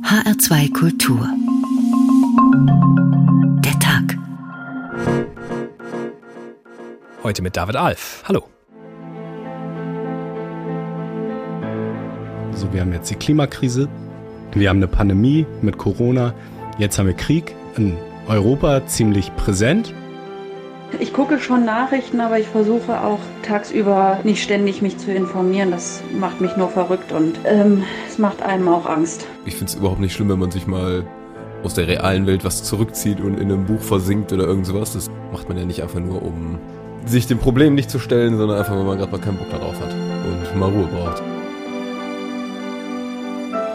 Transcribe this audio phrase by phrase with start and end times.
[0.00, 1.28] HR2 Kultur.
[3.62, 4.16] Der Tag.
[7.22, 8.24] Heute mit David Alf.
[8.26, 8.44] Hallo.
[12.50, 13.86] Also wir haben jetzt die Klimakrise,
[14.54, 16.32] wir haben eine Pandemie mit Corona,
[16.78, 17.98] jetzt haben wir Krieg in
[18.28, 19.92] Europa ziemlich präsent.
[20.98, 25.70] Ich gucke schon Nachrichten, aber ich versuche auch tagsüber nicht ständig mich zu informieren.
[25.70, 29.26] Das macht mich nur verrückt und ähm, es macht einem auch Angst.
[29.44, 31.04] Ich finde es überhaupt nicht schlimm, wenn man sich mal
[31.64, 34.92] aus der realen Welt was zurückzieht und in einem Buch versinkt oder irgend sowas.
[34.92, 36.58] Das macht man ja nicht einfach nur, um
[37.06, 39.80] sich dem Problem nicht zu stellen, sondern einfach, weil man gerade mal keinen Bock darauf
[39.80, 41.22] hat und mal Ruhe braucht.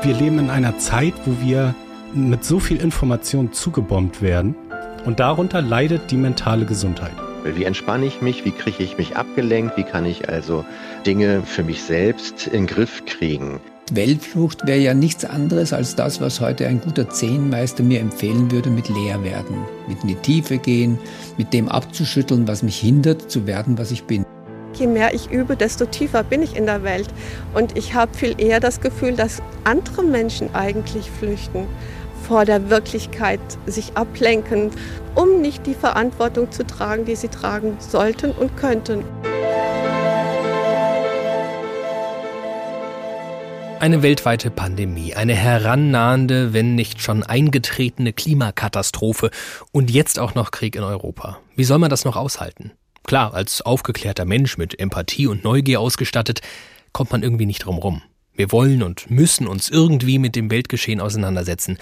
[0.02, 1.76] Wir leben in einer Zeit, wo wir
[2.14, 4.56] mit so viel Information zugebombt werden
[5.08, 7.14] und darunter leidet die mentale Gesundheit.
[7.46, 8.44] Wie entspanne ich mich?
[8.44, 9.78] Wie kriege ich mich abgelenkt?
[9.78, 10.66] Wie kann ich also
[11.06, 13.62] Dinge für mich selbst in den Griff kriegen?
[13.94, 18.70] Weltflucht wäre ja nichts anderes als das, was heute ein guter Zehnmeister mir empfehlen würde,
[18.70, 19.56] mit leer werden,
[19.88, 21.00] mit in die Tiefe gehen,
[21.38, 24.26] mit dem abzuschütteln, was mich hindert, zu werden, was ich bin.
[24.74, 27.08] Je mehr ich übe, desto tiefer bin ich in der Welt.
[27.54, 31.66] Und ich habe viel eher das Gefühl, dass andere Menschen eigentlich flüchten
[32.28, 34.72] vor der Wirklichkeit sich ablenken,
[35.16, 39.04] um nicht die Verantwortung zu tragen, die sie tragen sollten und könnten.
[43.80, 49.30] Eine weltweite Pandemie, eine herannahende, wenn nicht schon eingetretene Klimakatastrophe
[49.72, 51.38] und jetzt auch noch Krieg in Europa.
[51.56, 52.72] Wie soll man das noch aushalten?
[53.04, 56.42] Klar, als aufgeklärter Mensch mit Empathie und Neugier ausgestattet,
[56.92, 58.02] kommt man irgendwie nicht drum rum.
[58.38, 61.78] Wir wollen und müssen uns irgendwie mit dem Weltgeschehen auseinandersetzen.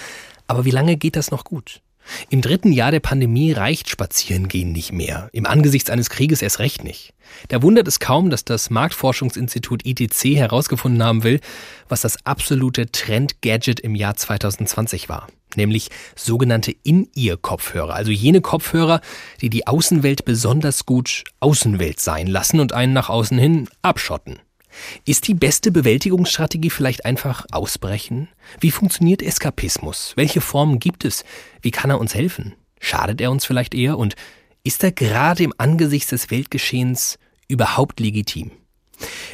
[0.48, 1.82] Aber wie lange geht das noch gut?
[2.30, 5.28] Im dritten Jahr der Pandemie reicht Spazierengehen nicht mehr.
[5.34, 7.14] Im Angesichts eines Krieges erst recht nicht.
[7.50, 11.42] Da wundert es kaum, dass das Marktforschungsinstitut ITC herausgefunden haben will,
[11.90, 15.28] was das absolute Trend-Gadget im Jahr 2020 war.
[15.56, 17.94] Nämlich sogenannte In-Ear-Kopfhörer.
[17.94, 19.02] Also jene Kopfhörer,
[19.42, 24.40] die die Außenwelt besonders gut Außenwelt sein lassen und einen nach außen hin abschotten.
[25.06, 28.30] Ist die beste Bewältigungsstrategie vielleicht einfach ausbrechen?
[28.60, 30.14] Wie funktioniert Eskapismus?
[30.16, 31.24] Welche Formen gibt es?
[31.62, 32.54] Wie kann er uns helfen?
[32.80, 33.98] Schadet er uns vielleicht eher?
[33.98, 34.16] Und
[34.64, 38.52] ist er gerade im Angesicht des Weltgeschehens überhaupt legitim?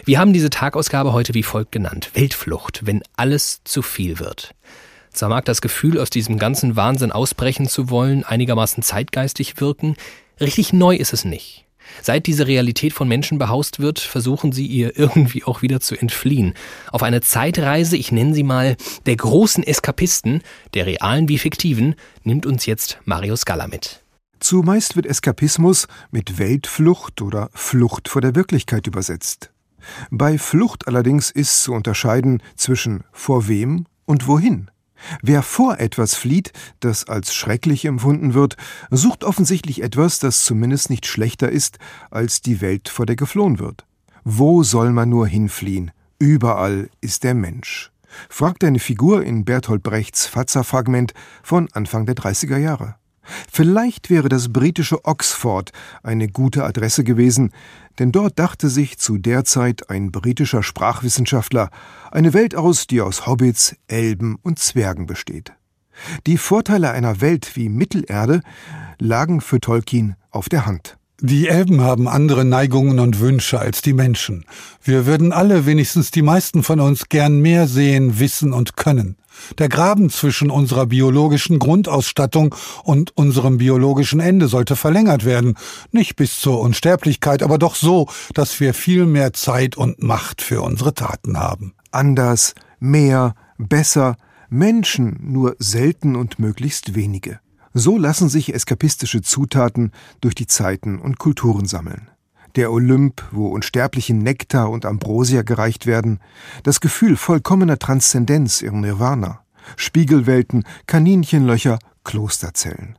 [0.06, 2.12] Wir haben diese Tagausgabe heute wie folgt genannt.
[2.14, 4.54] Weltflucht, wenn alles zu viel wird.
[5.14, 9.96] Zwar mag das Gefühl, aus diesem ganzen Wahnsinn ausbrechen zu wollen, einigermaßen zeitgeistig wirken,
[10.40, 11.66] richtig neu ist es nicht.
[12.02, 16.54] Seit diese Realität von Menschen behaust wird, versuchen sie ihr irgendwie auch wieder zu entfliehen.
[16.92, 20.42] Auf eine Zeitreise, ich nenne sie mal, der großen Eskapisten,
[20.74, 24.04] der realen wie fiktiven, nimmt uns jetzt Mario Scala mit.
[24.40, 29.52] Zumeist wird Eskapismus mit Weltflucht oder Flucht vor der Wirklichkeit übersetzt.
[30.10, 34.70] Bei Flucht allerdings ist zu unterscheiden zwischen vor wem und wohin.
[35.22, 38.58] Wer vor etwas flieht, das als schrecklich empfunden wird,
[38.90, 41.80] sucht offensichtlich etwas, das zumindest nicht schlechter ist
[42.10, 43.86] als die Welt, vor der geflohen wird.
[44.24, 45.92] Wo soll man nur hinfliehen?
[46.20, 47.92] Überall ist der Mensch.
[48.30, 52.96] fragt eine Figur in Bertolt Brechts Fatzer-Fragment von Anfang der 30er Jahre.
[53.52, 55.72] Vielleicht wäre das britische Oxford
[56.04, 57.52] eine gute Adresse gewesen,
[58.00, 61.70] denn dort dachte sich zu der Zeit ein britischer Sprachwissenschaftler
[62.12, 65.54] eine Welt aus, die aus Hobbits, Elben und Zwergen besteht.
[66.26, 68.42] Die Vorteile einer Welt wie Mittelerde
[69.00, 70.98] lagen für Tolkien auf der Hand.
[71.24, 74.44] Die Elben haben andere Neigungen und Wünsche als die Menschen.
[74.84, 79.18] Wir würden alle, wenigstens die meisten von uns, gern mehr sehen, wissen und können.
[79.60, 85.58] Der Graben zwischen unserer biologischen Grundausstattung und unserem biologischen Ende sollte verlängert werden.
[85.92, 90.64] Nicht bis zur Unsterblichkeit, aber doch so, dass wir viel mehr Zeit und Macht für
[90.64, 91.76] unsere Taten haben.
[91.92, 94.18] Anders, mehr, besser,
[94.50, 97.40] Menschen nur selten und möglichst wenige.
[97.74, 102.10] So lassen sich eskapistische Zutaten durch die Zeiten und Kulturen sammeln.
[102.58, 106.20] Der Olymp, wo unsterblichen Nektar und Ambrosia gereicht werden,
[106.64, 109.40] das Gefühl vollkommener Transzendenz im Nirvana,
[109.78, 112.98] Spiegelwelten, Kaninchenlöcher, Klosterzellen.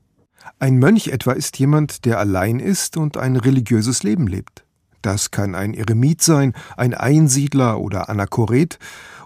[0.59, 4.65] Ein Mönch etwa ist jemand, der allein ist und ein religiöses Leben lebt.
[5.03, 8.79] Das kann ein Eremit sein, ein Einsiedler oder Anachoret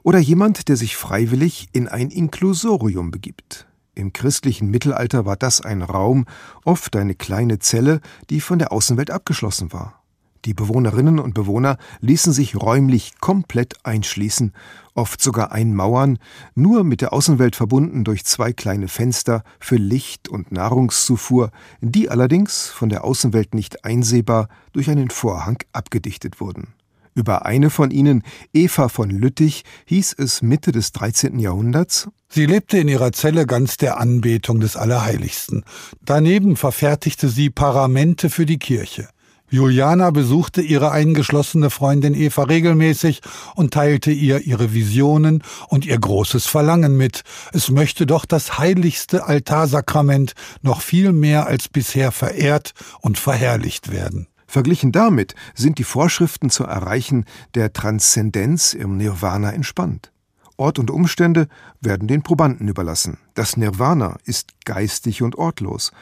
[0.02, 3.66] oder jemand, der sich freiwillig in ein Inklusorium begibt.
[3.96, 6.26] Im christlichen Mittelalter war das ein Raum,
[6.66, 10.02] oft eine kleine Zelle, die von der Außenwelt abgeschlossen war.
[10.44, 14.52] Die Bewohnerinnen und Bewohner ließen sich räumlich komplett einschließen,
[14.94, 16.18] oft sogar einmauern,
[16.54, 21.50] nur mit der Außenwelt verbunden durch zwei kleine Fenster für Licht und Nahrungszufuhr,
[21.80, 26.74] die allerdings von der Außenwelt nicht einsehbar durch einen Vorhang abgedichtet wurden.
[27.16, 28.22] Über eine von ihnen,
[28.52, 31.38] Eva von Lüttich, hieß es Mitte des 13.
[31.38, 35.64] Jahrhunderts Sie lebte in ihrer Zelle ganz der Anbetung des Allerheiligsten.
[36.04, 39.08] Daneben verfertigte sie Paramente für die Kirche.
[39.48, 43.22] Juliana besuchte ihre eingeschlossene Freundin Eva regelmäßig
[43.54, 47.22] und teilte ihr ihre Visionen und ihr großes Verlangen mit.
[47.54, 54.26] Es möchte doch das heiligste Altarsakrament noch viel mehr als bisher verehrt und verherrlicht werden.
[54.56, 60.12] Verglichen damit sind die Vorschriften zu Erreichen der Transzendenz im Nirvana entspannt.
[60.56, 61.48] Ort und Umstände
[61.82, 63.18] werden den Probanden überlassen.
[63.34, 65.92] Das Nirvana ist geistig und ortlos.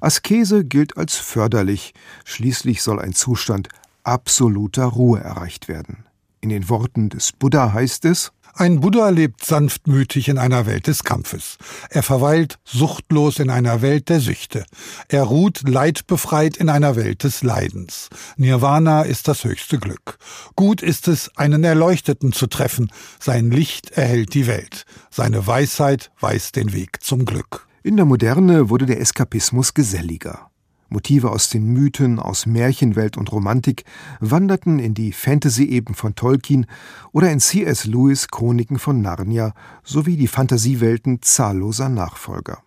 [0.00, 1.92] Askese gilt als förderlich,
[2.24, 3.68] schließlich soll ein Zustand
[4.04, 6.06] absoluter Ruhe erreicht werden.
[6.44, 11.02] In den Worten des Buddha heißt es ein Buddha lebt sanftmütig in einer Welt des
[11.02, 11.56] Kampfes.
[11.88, 14.66] Er verweilt suchtlos in einer Welt der Süchte.
[15.08, 18.10] Er ruht leidbefreit in einer Welt des Leidens.
[18.36, 20.18] Nirvana ist das höchste Glück.
[20.54, 22.92] Gut ist es, einen Erleuchteten zu treffen.
[23.18, 24.84] Sein Licht erhellt die Welt.
[25.10, 27.66] Seine Weisheit weist den Weg zum Glück.
[27.82, 30.50] In der Moderne wurde der Eskapismus geselliger.
[30.88, 33.84] Motive aus den Mythen, aus Märchenwelt und Romantik
[34.20, 36.66] wanderten in die Fantasy-Eben von Tolkien
[37.12, 37.84] oder in C.S.
[37.86, 42.62] Lewis Chroniken von Narnia sowie die Fantasiewelten zahlloser Nachfolger.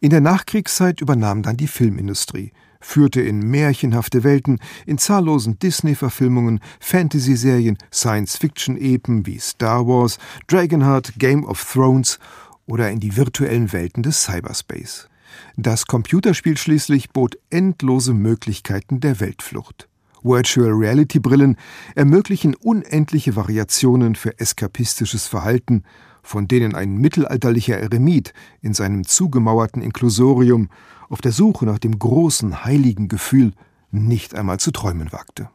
[0.00, 7.78] In der Nachkriegszeit übernahm dann die Filmindustrie, führte in märchenhafte Welten, in zahllosen Disney-Verfilmungen, Fantasy-Serien,
[7.92, 10.18] Science-Fiction-Epen wie Star Wars,
[10.48, 12.18] Dragonheart, Game of Thrones
[12.66, 15.08] oder in die virtuellen Welten des Cyberspace.
[15.56, 19.88] Das Computerspiel schließlich bot endlose Möglichkeiten der Weltflucht.
[20.22, 21.56] Virtual Reality Brillen
[21.94, 25.82] ermöglichen unendliche Variationen für eskapistisches Verhalten,
[26.22, 30.68] von denen ein mittelalterlicher Eremit in seinem zugemauerten Inklusorium
[31.08, 33.52] auf der Suche nach dem großen heiligen Gefühl
[33.90, 35.50] nicht einmal zu träumen wagte.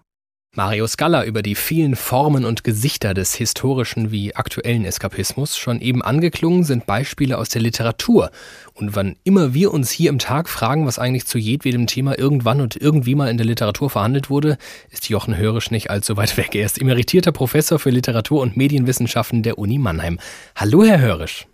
[0.54, 5.56] Mario Scala über die vielen Formen und Gesichter des historischen wie aktuellen Eskapismus.
[5.56, 8.32] Schon eben angeklungen sind Beispiele aus der Literatur.
[8.74, 12.60] Und wann immer wir uns hier im Tag fragen, was eigentlich zu jedwedem Thema irgendwann
[12.60, 14.58] und irgendwie mal in der Literatur verhandelt wurde,
[14.90, 16.56] ist Jochen Hörisch nicht allzu weit weg.
[16.56, 20.20] Er ist emeritierter Professor für Literatur und Medienwissenschaften der Uni Mannheim.
[20.56, 21.46] Hallo, Herr Hörisch.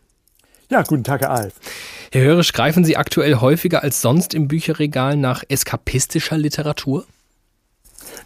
[0.69, 1.53] Ja, guten Tag, Herr Alf.
[2.13, 7.05] Herr Hörisch, greifen Sie aktuell häufiger als sonst im Bücherregal nach eskapistischer Literatur?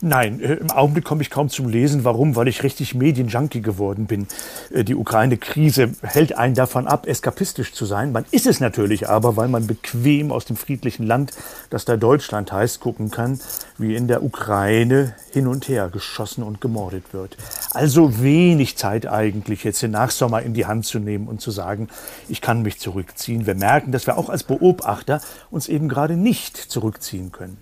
[0.01, 2.03] Nein, äh, im Augenblick komme ich kaum zum Lesen.
[2.03, 2.35] Warum?
[2.35, 4.27] Weil ich richtig Medienjunkie geworden bin.
[4.71, 8.11] Äh, die Ukraine-Krise hält einen davon ab, eskapistisch zu sein.
[8.11, 11.33] Man ist es natürlich aber, weil man bequem aus dem friedlichen Land,
[11.69, 13.39] das da Deutschland heißt, gucken kann,
[13.77, 17.37] wie in der Ukraine hin und her geschossen und gemordet wird.
[17.71, 21.89] Also wenig Zeit eigentlich, jetzt den Nachsommer in die Hand zu nehmen und zu sagen,
[22.27, 23.45] ich kann mich zurückziehen.
[23.45, 27.57] Wir merken, dass wir auch als Beobachter uns eben gerade nicht zurückziehen können.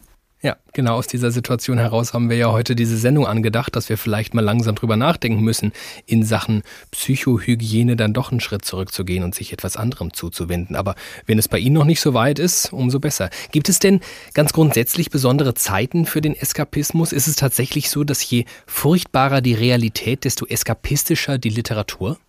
[0.46, 3.98] Ja, genau aus dieser Situation heraus haben wir ja heute diese Sendung angedacht, dass wir
[3.98, 5.72] vielleicht mal langsam drüber nachdenken müssen,
[6.06, 6.62] in Sachen
[6.92, 10.76] Psychohygiene dann doch einen Schritt zurückzugehen und sich etwas anderem zuzuwenden.
[10.76, 10.94] Aber
[11.26, 13.32] wenn es bei Ihnen noch nicht so weit ist, umso besser.
[13.54, 14.02] Gibt es denn
[14.36, 17.12] ganz grundsätzlich besondere Zeiten für den Eskapismus?
[17.12, 22.20] Ist es tatsächlich so, dass je furchtbarer die Realität, desto eskapistischer die Literatur?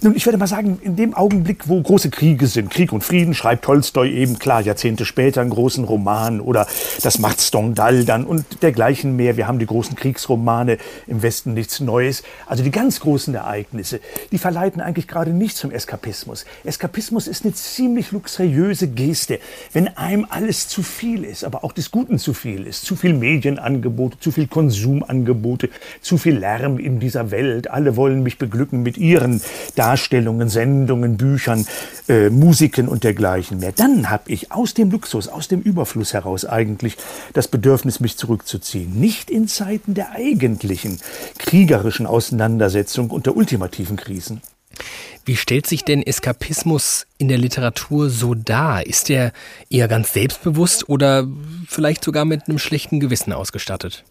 [0.00, 3.34] Nun, ich würde mal sagen, in dem Augenblick, wo große Kriege sind, Krieg und Frieden,
[3.34, 6.68] schreibt Tolstoi eben klar Jahrzehnte später einen großen Roman oder
[7.02, 9.36] das macht Stendhal dann und dergleichen mehr.
[9.36, 10.78] Wir haben die großen Kriegsromane
[11.08, 12.22] im Westen nichts Neues.
[12.46, 13.98] Also die ganz großen Ereignisse,
[14.30, 16.44] die verleiten eigentlich gerade nicht zum Eskapismus.
[16.62, 19.40] Eskapismus ist eine ziemlich luxuriöse Geste,
[19.72, 22.84] wenn einem alles zu viel ist, aber auch des Guten zu viel ist.
[22.84, 25.70] Zu viel Medienangebote, zu viel Konsumangebote,
[26.00, 27.68] zu viel Lärm in dieser Welt.
[27.68, 29.40] Alle wollen mich beglücken mit ihren
[29.88, 31.66] Darstellungen, Sendungen, Büchern,
[32.08, 33.72] äh, Musiken und dergleichen mehr.
[33.72, 36.98] Dann habe ich aus dem Luxus, aus dem Überfluss heraus eigentlich
[37.32, 39.00] das Bedürfnis, mich zurückzuziehen.
[39.00, 40.98] Nicht in Zeiten der eigentlichen
[41.38, 44.42] kriegerischen Auseinandersetzung und der ultimativen Krisen.
[45.24, 48.84] Wie stellt sich denn Eskapismus in der Literatur so dar?
[48.84, 49.32] Ist er
[49.70, 51.26] eher ganz selbstbewusst oder
[51.66, 54.04] vielleicht sogar mit einem schlechten Gewissen ausgestattet?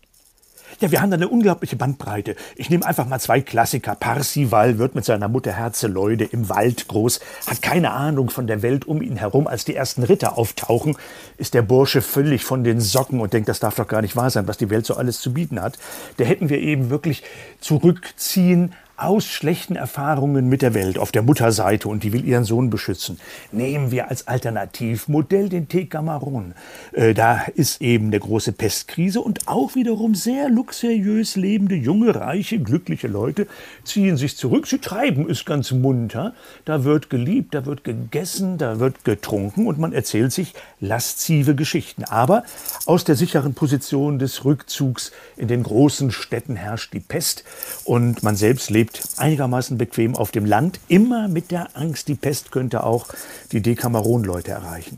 [0.80, 2.36] Ja, wir haben da eine unglaubliche Bandbreite.
[2.56, 3.96] Ich nehme einfach mal zwei Klassiker.
[3.96, 8.86] Parsival wird mit seiner Mutter Herzeleude im Wald groß, hat keine Ahnung von der Welt
[8.86, 9.48] um ihn herum.
[9.48, 10.98] Als die ersten Ritter auftauchen,
[11.38, 14.30] ist der Bursche völlig von den Socken und denkt, das darf doch gar nicht wahr
[14.30, 15.78] sein, was die Welt so alles zu bieten hat.
[16.18, 17.24] Da hätten wir eben wirklich
[17.60, 22.72] zurückziehen, aus schlechten Erfahrungen mit der Welt auf der Mutterseite und die will ihren Sohn
[22.72, 23.20] beschützen.
[23.52, 26.56] Nehmen wir als Alternativmodell den Tecamaron.
[26.94, 32.60] Äh, da ist eben eine große Pestkrise und auch wiederum sehr luxuriös lebende, junge, reiche,
[32.60, 33.46] glückliche Leute
[33.84, 34.66] ziehen sich zurück.
[34.66, 36.34] Sie treiben es ganz munter.
[36.66, 42.04] Da wird geliebt, da wird gegessen, da wird getrunken und man erzählt sich laszive Geschichten.
[42.04, 42.44] Aber
[42.88, 47.44] aus der sicheren Position des Rückzugs in den großen Städten herrscht die Pest
[47.86, 48.87] und man selbst lebt
[49.18, 53.08] einigermaßen bequem auf dem Land, immer mit der Angst, die Pest könnte auch
[53.52, 54.98] die Dekameron-Leute erreichen.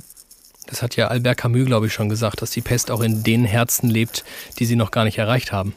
[0.67, 3.46] Das hat ja Albert Camus, glaube ich, schon gesagt, dass die Pest auch in den
[3.46, 4.24] Herzen lebt,
[4.60, 5.74] die sie noch gar nicht erreicht haben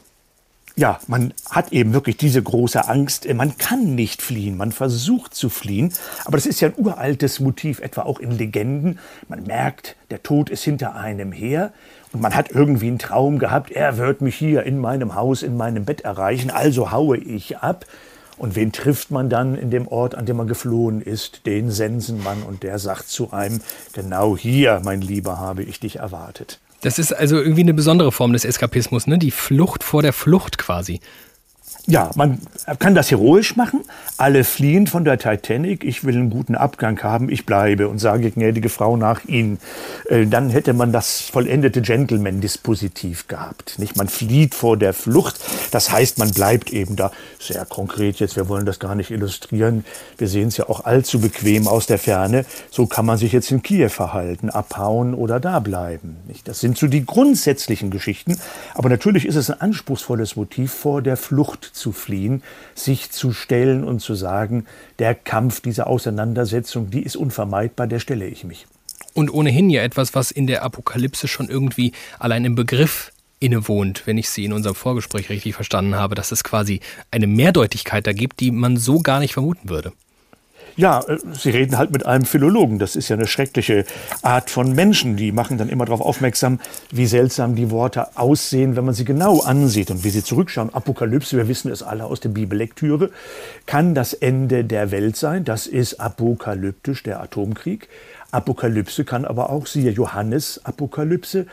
[0.76, 3.32] ja, man hat eben wirklich diese große Angst.
[3.32, 5.92] Man kann nicht fliehen, man versucht zu fliehen.
[6.24, 8.98] Aber das ist ja ein uraltes Motiv, etwa auch in Legenden.
[9.28, 11.72] Man merkt, der Tod ist hinter einem her.
[12.12, 15.84] Man hat irgendwie einen Traum gehabt, er wird mich hier in meinem Haus, in meinem
[15.84, 17.86] Bett erreichen, also haue ich ab.
[18.38, 21.46] Und wen trifft man dann in dem Ort, an dem man geflohen ist?
[21.46, 22.42] Den Sensenmann.
[22.42, 23.60] Und der sagt zu einem,
[23.92, 26.58] genau hier, mein Lieber, habe ich dich erwartet.
[26.80, 29.16] Das ist also irgendwie eine besondere Form des Eskapismus, ne?
[29.16, 31.00] Die Flucht vor der Flucht quasi.
[31.86, 32.38] Ja, man
[32.78, 33.80] kann das heroisch machen.
[34.16, 35.82] Alle fliehen von der Titanic.
[35.82, 37.28] Ich will einen guten Abgang haben.
[37.28, 39.58] Ich bleibe und sage gnädige Frau nach Ihnen.
[40.08, 43.78] Äh, dann hätte man das vollendete Gentleman-Dispositiv gehabt.
[43.78, 43.96] Nicht?
[43.96, 45.40] Man flieht vor der Flucht.
[45.72, 47.10] Das heißt, man bleibt eben da.
[47.40, 48.36] Sehr konkret jetzt.
[48.36, 49.84] Wir wollen das gar nicht illustrieren.
[50.18, 52.44] Wir sehen es ja auch allzu bequem aus der Ferne.
[52.70, 56.16] So kann man sich jetzt in Kiew verhalten, abhauen oder da bleiben.
[56.44, 58.38] Das sind so die grundsätzlichen Geschichten.
[58.74, 62.42] Aber natürlich ist es ein anspruchsvolles Motiv vor der Flucht zu fliehen,
[62.74, 64.66] sich zu stellen und zu sagen,
[64.98, 68.66] der Kampf, diese Auseinandersetzung, die ist unvermeidbar, der stelle ich mich.
[69.14, 74.18] Und ohnehin ja etwas, was in der Apokalypse schon irgendwie allein im Begriff innewohnt, wenn
[74.18, 78.40] ich Sie in unserem Vorgespräch richtig verstanden habe, dass es quasi eine Mehrdeutigkeit da gibt,
[78.40, 79.92] die man so gar nicht vermuten würde.
[80.76, 82.78] Ja, äh, sie reden halt mit einem Philologen.
[82.78, 83.84] Das ist ja eine schreckliche
[84.22, 85.16] Art von Menschen.
[85.16, 86.60] Die machen dann immer darauf aufmerksam,
[86.90, 90.72] wie seltsam die Worte aussehen, wenn man sie genau ansieht und wie sie zurückschauen.
[90.72, 93.10] Apokalypse, wir wissen es alle aus der Bibellektüre,
[93.66, 95.44] kann das Ende der Welt sein.
[95.44, 97.88] Das ist apokalyptisch, der Atomkrieg.
[98.32, 101.46] Apokalypse kann aber auch, siehe Johannes Apokalypse,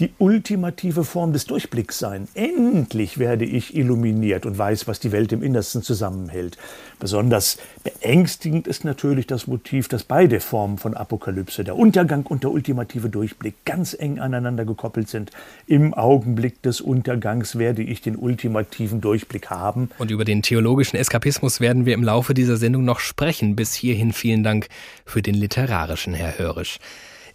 [0.00, 2.26] die ultimative Form des Durchblicks sein.
[2.34, 6.58] Endlich werde ich illuminiert und weiß, was die Welt im Innersten zusammenhält.
[6.98, 12.50] Besonders beängstigend ist natürlich das Motiv, dass beide Formen von Apokalypse, der Untergang und der
[12.50, 15.30] ultimative Durchblick, ganz eng aneinander gekoppelt sind.
[15.66, 19.90] Im Augenblick des Untergangs werde ich den ultimativen Durchblick haben.
[19.98, 23.54] Und über den theologischen Eskapismus werden wir im Laufe dieser Sendung noch sprechen.
[23.54, 24.68] Bis hierhin vielen Dank
[25.04, 26.78] für den literarischen Herr Hörisch.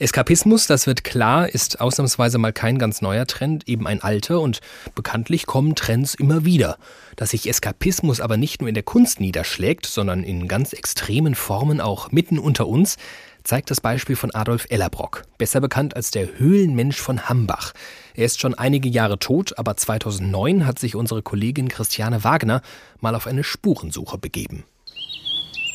[0.02, 4.62] Eskapismus, das wird klar, ist ausnahmsweise mal kein ganz neuer Trend, eben ein alter und
[4.96, 6.78] bekanntlich kommen Trends immer wieder.
[7.18, 11.82] Dass sich Eskapismus aber nicht nur in der Kunst niederschlägt, sondern in ganz extremen Formen
[11.82, 12.96] auch mitten unter uns,
[13.44, 17.74] zeigt das Beispiel von Adolf Ellerbrock, besser bekannt als der Höhlenmensch von Hambach.
[18.14, 22.62] Er ist schon einige Jahre tot, aber 2009 hat sich unsere Kollegin Christiane Wagner
[23.02, 24.64] mal auf eine Spurensuche begeben.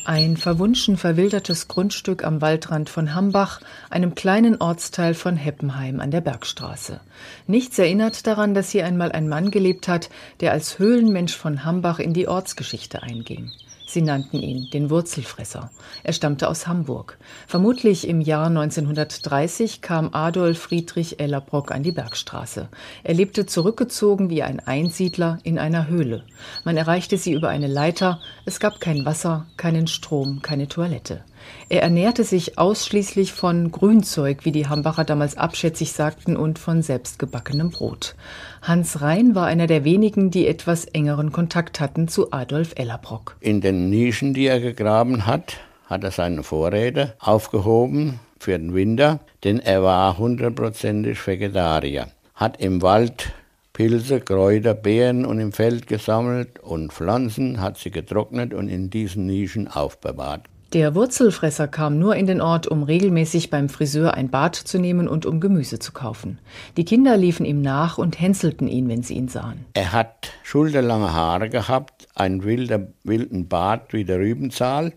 [0.07, 3.59] Ein verwunschen verwildertes Grundstück am Waldrand von Hambach,
[3.89, 6.99] einem kleinen Ortsteil von Heppenheim an der Bergstraße.
[7.47, 11.97] Nichts erinnert daran, dass hier einmal ein Mann gelebt hat, der als Höhlenmensch von Hambach
[11.97, 13.49] in die Ortsgeschichte einging.
[13.95, 15.71] Sie nannten ihn den Wurzelfresser.
[16.03, 17.17] Er stammte aus Hamburg.
[17.47, 22.67] Vermutlich im Jahr 1930 kam Adolf Friedrich Ellerbrock an die Bergstraße.
[23.05, 26.25] Er lebte zurückgezogen wie ein Einsiedler in einer Höhle.
[26.65, 28.19] Man erreichte sie über eine Leiter.
[28.43, 31.23] Es gab kein Wasser, keinen Strom, keine Toilette.
[31.69, 37.71] Er ernährte sich ausschließlich von Grünzeug, wie die Hambacher damals abschätzig sagten, und von selbstgebackenem
[37.71, 38.15] Brot.
[38.61, 43.37] Hans Rhein war einer der wenigen, die etwas engeren Kontakt hatten zu Adolf Ellerbrock.
[43.39, 49.19] In den Nischen, die er gegraben hat, hat er seine Vorräte aufgehoben für den Winter,
[49.43, 52.07] denn er war hundertprozentig Vegetarier.
[52.35, 53.33] Hat im Wald
[53.75, 59.25] Pilze, Kräuter, Beeren und im Feld gesammelt und Pflanzen, hat sie getrocknet und in diesen
[59.25, 60.45] Nischen aufbewahrt.
[60.75, 65.07] Der Wurzelfresser kam nur in den Ort, um regelmäßig beim Friseur ein Bad zu nehmen
[65.07, 66.37] und um Gemüse zu kaufen.
[66.75, 69.63] Die Kinder liefen ihm nach und hänselten ihn, wenn sie ihn sahen.
[69.71, 74.91] Er hat schulterlange Haare gehabt, einen wilder, wilden Bart wie der Rübenzahl,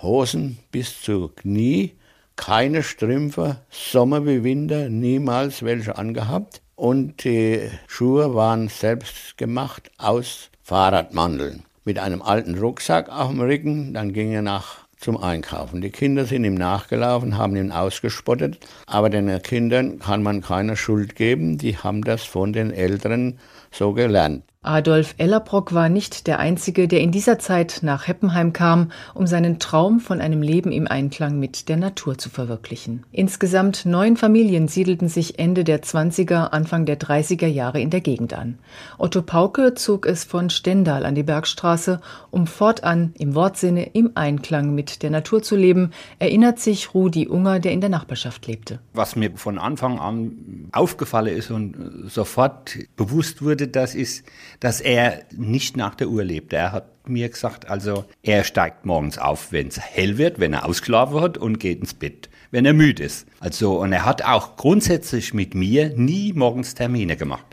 [0.00, 1.92] Hosen bis zu Knie,
[2.36, 6.62] keine Strümpfe, Sommer wie Winter, niemals welche angehabt.
[6.74, 11.64] Und die Schuhe waren selbst gemacht aus Fahrradmandeln.
[11.84, 15.80] Mit einem alten Rucksack auf dem Rücken, dann ging er nach zum Einkaufen.
[15.80, 21.14] Die Kinder sind ihm nachgelaufen, haben ihn ausgespottet, aber den Kindern kann man keine Schuld
[21.14, 23.38] geben, die haben das von den Eltern
[23.70, 24.42] so gelernt.
[24.68, 29.60] Adolf Ellerbrock war nicht der Einzige, der in dieser Zeit nach Heppenheim kam, um seinen
[29.60, 33.04] Traum von einem Leben im Einklang mit der Natur zu verwirklichen.
[33.12, 38.34] Insgesamt neun Familien siedelten sich Ende der 20er, Anfang der 30er Jahre in der Gegend
[38.34, 38.58] an.
[38.98, 42.00] Otto Pauke zog es von Stendal an die Bergstraße,
[42.32, 47.60] um fortan im Wortsinne im Einklang mit der Natur zu leben, erinnert sich Rudi Unger,
[47.60, 48.80] der in der Nachbarschaft lebte.
[48.92, 51.76] Was mir von Anfang an aufgefallen ist und
[52.08, 54.24] sofort bewusst wurde, das ist,
[54.60, 56.52] dass er nicht nach der Uhr lebt.
[56.52, 60.66] Er hat mir gesagt, also er steigt morgens auf, wenn es hell wird, wenn er
[60.66, 63.26] ausgeschlafen hat und geht ins Bett, wenn er müde ist.
[63.40, 67.46] Also und er hat auch grundsätzlich mit mir nie morgens Termine gemacht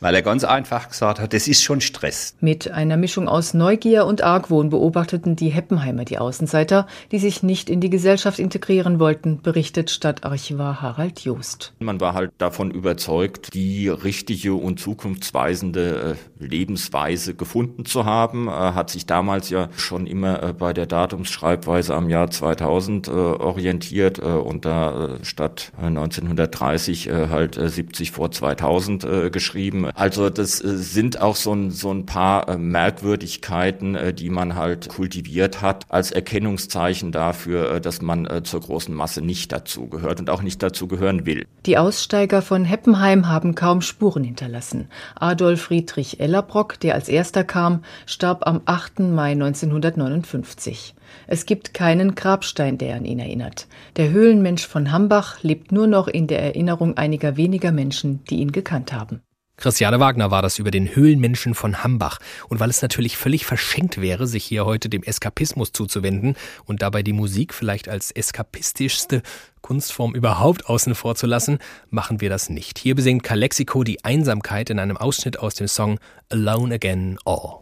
[0.00, 2.34] weil er ganz einfach gesagt hat, das ist schon Stress.
[2.40, 7.70] Mit einer Mischung aus Neugier und Argwohn beobachteten die Heppenheimer die Außenseiter, die sich nicht
[7.70, 11.72] in die Gesellschaft integrieren wollten, berichtet Stadtarchivar Harald Joost.
[11.78, 18.74] Man war halt davon überzeugt, die richtige und zukunftsweisende äh, Lebensweise gefunden zu haben, Er
[18.74, 24.18] hat sich damals ja schon immer äh, bei der Datumsschreibweise am Jahr 2000 äh, orientiert
[24.18, 29.85] und da statt 1930 halt 70 vor 2000 geschrieben.
[29.94, 34.54] Also das äh, sind auch so ein, so ein paar äh, Merkwürdigkeiten, äh, die man
[34.54, 40.30] halt kultiviert hat als Erkennungszeichen dafür, dass man zur großen Masse nicht dazu gehört und
[40.30, 41.46] auch nicht dazu gehören will.
[41.66, 44.88] Die Aussteiger von Heppenheim haben kaum Spuren hinterlassen.
[45.14, 49.00] Adolf Friedrich Ellerbrock, der als erster kam, starb am 8.
[49.00, 50.94] Mai 1959.
[51.26, 53.66] Es gibt keinen Grabstein, der an ihn erinnert.
[53.96, 58.52] Der Höhlenmensch von Hambach lebt nur noch in der Erinnerung einiger weniger Menschen, die ihn
[58.52, 59.22] gekannt haben.
[59.56, 62.18] Christiane Wagner war das über den Höhlenmenschen von Hambach.
[62.48, 66.36] Und weil es natürlich völlig verschenkt wäre, sich hier heute dem Eskapismus zuzuwenden
[66.66, 69.22] und dabei die Musik vielleicht als eskapistischste
[69.62, 71.58] Kunstform überhaupt außen vor zu lassen,
[71.90, 72.78] machen wir das nicht.
[72.78, 75.98] Hier besingt Calexico die Einsamkeit in einem Ausschnitt aus dem Song
[76.28, 77.60] Alone Again All.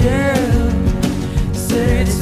[0.00, 0.36] Yeah,
[1.52, 2.18] say it's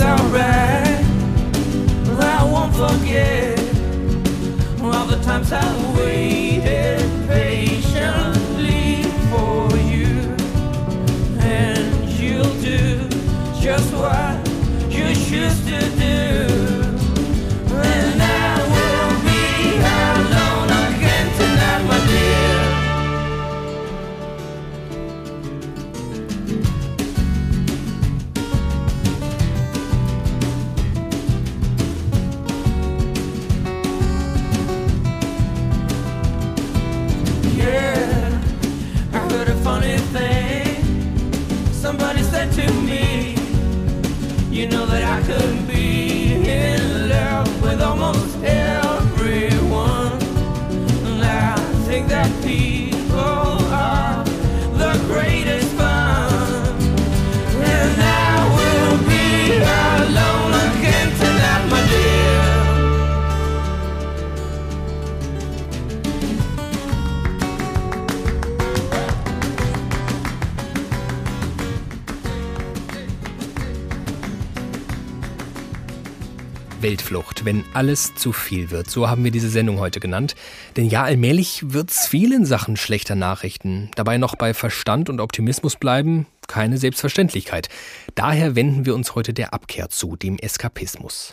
[77.47, 78.91] wenn alles zu viel wird.
[78.91, 80.35] So haben wir diese Sendung heute genannt.
[80.76, 83.91] Denn ja, allmählich wird's vielen Sachen schlechter Nachrichten.
[83.95, 87.69] Dabei noch bei Verstand und Optimismus bleiben, keine Selbstverständlichkeit.
[88.15, 91.32] Daher wenden wir uns heute der Abkehr zu, dem Eskapismus.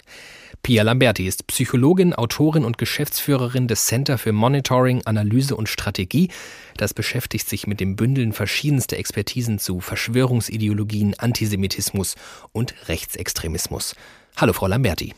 [0.62, 6.30] Pia Lamberti ist Psychologin, Autorin und Geschäftsführerin des Center für Monitoring, Analyse und Strategie.
[6.78, 12.16] Das beschäftigt sich mit dem Bündeln verschiedenster Expertisen zu Verschwörungsideologien, Antisemitismus
[12.54, 13.96] und Rechtsextremismus.
[14.38, 15.14] Hallo, Frau Lamberti.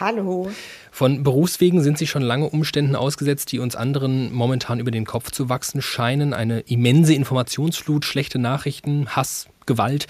[0.00, 0.50] Hallo.
[0.90, 5.30] Von Berufswegen sind Sie schon lange Umständen ausgesetzt, die uns anderen momentan über den Kopf
[5.30, 6.34] zu wachsen scheinen.
[6.34, 10.06] Eine immense Informationsflut, schlechte Nachrichten, Hass, Gewalt.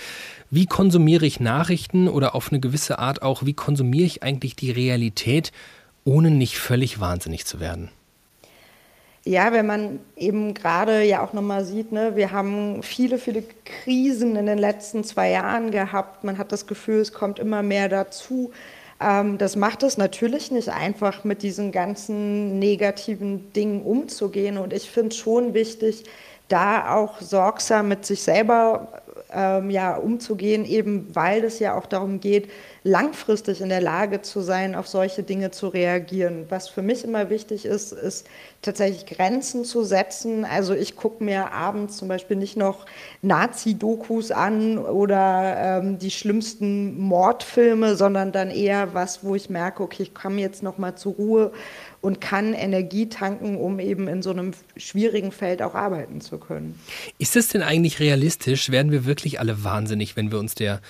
[0.51, 4.71] Wie konsumiere ich Nachrichten oder auf eine gewisse Art auch, wie konsumiere ich eigentlich die
[4.71, 5.53] Realität,
[6.05, 7.91] ohne nicht völlig wahnsinnig zu werden?
[9.25, 14.37] Ja, wenn man eben gerade ja auch nochmal sieht, ne, wir haben viele, viele Krisen
[14.37, 16.25] in den letzten zwei Jahren gehabt.
[16.25, 18.53] Man hat das Gefühl, es kommt immer mehr dazu.
[19.01, 24.59] Ähm, das macht es natürlich nicht einfach, mit diesen ganzen negativen Dingen umzugehen.
[24.59, 26.05] Und ich finde schon wichtig,
[26.49, 29.03] da auch sorgsam mit sich selber
[29.33, 32.49] ähm, ja, umzugehen, eben weil es ja auch darum geht,
[32.83, 36.47] langfristig in der Lage zu sein, auf solche Dinge zu reagieren.
[36.49, 38.27] Was für mich immer wichtig ist, ist
[38.63, 40.45] tatsächlich Grenzen zu setzen.
[40.45, 42.87] Also ich gucke mir abends zum Beispiel nicht noch
[43.23, 50.05] Nazi-Dokus an oder ähm, die schlimmsten Mordfilme, sondern dann eher was, wo ich merke, okay,
[50.05, 51.53] ich komme jetzt noch mal zur Ruhe
[52.01, 56.79] und kann Energie tanken, um eben in so einem schwierigen Feld auch arbeiten zu können.
[57.19, 58.71] Ist es denn eigentlich realistisch?
[58.71, 60.81] Werden wir wirklich alle wahnsinnig, wenn wir uns der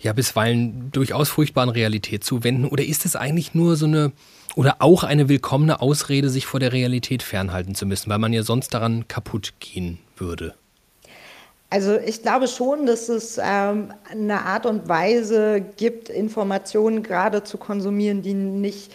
[0.00, 2.66] ja bisweilen durchaus furchtbaren Realität zuwenden?
[2.66, 4.12] Oder ist es eigentlich nur so eine
[4.54, 8.42] oder auch eine willkommene Ausrede, sich vor der Realität fernhalten zu müssen, weil man ja
[8.42, 10.54] sonst daran kaputt gehen würde?
[11.70, 17.56] Also ich glaube schon, dass es ähm, eine Art und Weise gibt, Informationen gerade zu
[17.56, 18.92] konsumieren, die nicht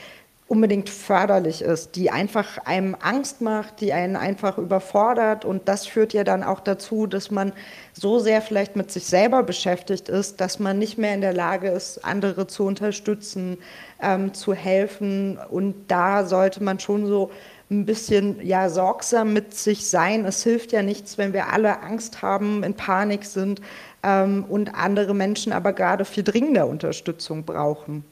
[0.47, 5.43] unbedingt förderlich ist, die einfach einem Angst macht, die einen einfach überfordert.
[5.43, 7.51] Und das führt ja dann auch dazu, dass man
[7.93, 11.69] so sehr vielleicht mit sich selber beschäftigt ist, dass man nicht mehr in der Lage
[11.69, 13.57] ist, andere zu unterstützen,
[14.01, 15.37] ähm, zu helfen.
[15.49, 17.29] Und da sollte man schon so
[17.69, 20.23] ein bisschen ja, sorgsam mit sich sein.
[20.23, 23.59] Es hilft ja nichts, wenn wir alle Angst haben, in Panik sind
[24.01, 28.05] ähm, und andere Menschen aber gerade viel dringender Unterstützung brauchen.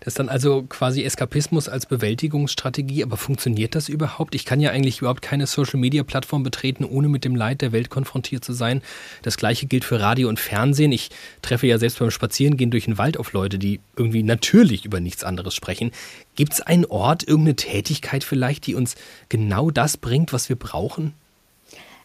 [0.00, 4.34] Das ist dann also quasi Eskapismus als Bewältigungsstrategie, aber funktioniert das überhaupt?
[4.34, 8.44] Ich kann ja eigentlich überhaupt keine Social-Media-Plattform betreten, ohne mit dem Leid der Welt konfrontiert
[8.44, 8.82] zu sein.
[9.22, 10.92] Das gleiche gilt für Radio und Fernsehen.
[10.92, 11.10] Ich
[11.42, 15.24] treffe ja selbst beim Spazierengehen durch den Wald auf Leute, die irgendwie natürlich über nichts
[15.24, 15.92] anderes sprechen.
[16.34, 18.96] Gibt es einen Ort, irgendeine Tätigkeit vielleicht, die uns
[19.28, 21.14] genau das bringt, was wir brauchen?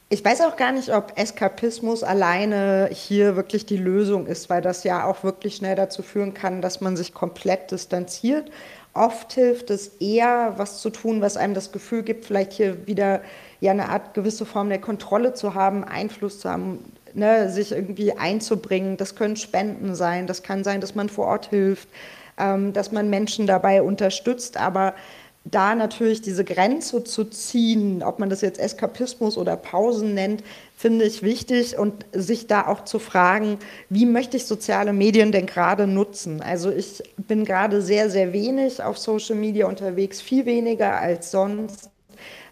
[0.09, 4.85] Ich weiß auch gar nicht, ob Eskapismus alleine hier wirklich die Lösung ist, weil das
[4.85, 8.49] ja auch wirklich schnell dazu führen kann, dass man sich komplett distanziert.
[8.93, 13.21] Oft hilft es eher, was zu tun, was einem das Gefühl gibt, vielleicht hier wieder
[13.59, 18.13] ja eine Art gewisse Form der Kontrolle zu haben, Einfluss zu haben, ne, sich irgendwie
[18.13, 18.95] einzubringen.
[18.95, 21.89] Das können Spenden sein, das kann sein, dass man vor Ort hilft,
[22.37, 24.93] ähm, dass man Menschen dabei unterstützt, aber
[25.51, 30.43] da natürlich diese Grenze zu ziehen, ob man das jetzt Eskapismus oder Pausen nennt,
[30.75, 33.57] finde ich wichtig und sich da auch zu fragen,
[33.89, 36.41] wie möchte ich soziale Medien denn gerade nutzen?
[36.41, 41.89] Also ich bin gerade sehr, sehr wenig auf Social Media unterwegs, viel weniger als sonst.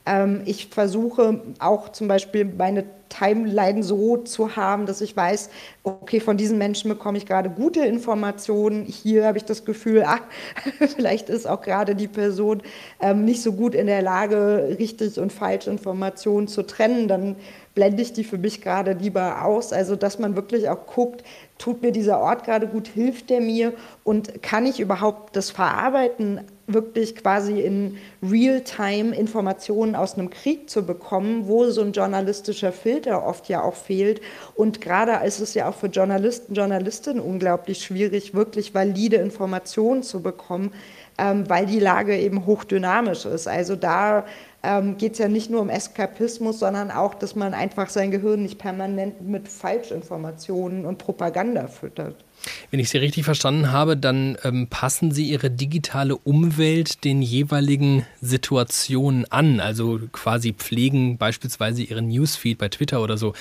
[0.05, 5.50] Ähm, ich versuche auch zum Beispiel meine Timeline so zu haben, dass ich weiß,
[5.84, 8.86] okay, von diesen Menschen bekomme ich gerade gute Informationen.
[8.86, 10.22] Hier habe ich das Gefühl, ach,
[10.96, 12.62] vielleicht ist auch gerade die Person
[13.00, 17.08] ähm, nicht so gut in der Lage, richtig und falsche Informationen zu trennen.
[17.08, 17.36] Dann
[17.76, 19.74] blende ich die für mich gerade lieber aus.
[19.74, 21.24] Also, dass man wirklich auch guckt,
[21.58, 26.42] tut mir dieser Ort gerade gut, hilft der mir und kann ich überhaupt das verarbeiten,
[26.68, 33.26] wirklich quasi in Real-Time Informationen aus einem Krieg zu bekommen, wo so ein journalistischer Filter
[33.26, 34.22] oft ja auch fehlt.
[34.56, 40.22] Und gerade ist es ja auch für Journalisten, Journalistinnen unglaublich schwierig, wirklich valide Informationen zu
[40.22, 40.72] bekommen,
[41.18, 43.48] ähm, weil die Lage eben hochdynamisch ist.
[43.48, 44.26] Also da
[44.65, 48.41] ähm, geht es ja nicht nur um Eskapismus, sondern auch, dass man einfach sein Gehirn
[48.41, 52.25] nicht permanent mit Falschinformationen und Propaganda füttert.
[52.71, 58.06] Wenn ich Sie richtig verstanden habe, dann ähm, passen Sie Ihre digitale Umwelt den jeweiligen
[58.21, 59.60] Situationen an.
[59.60, 63.34] Also quasi pflegen beispielsweise Ihren Newsfeed bei Twitter oder so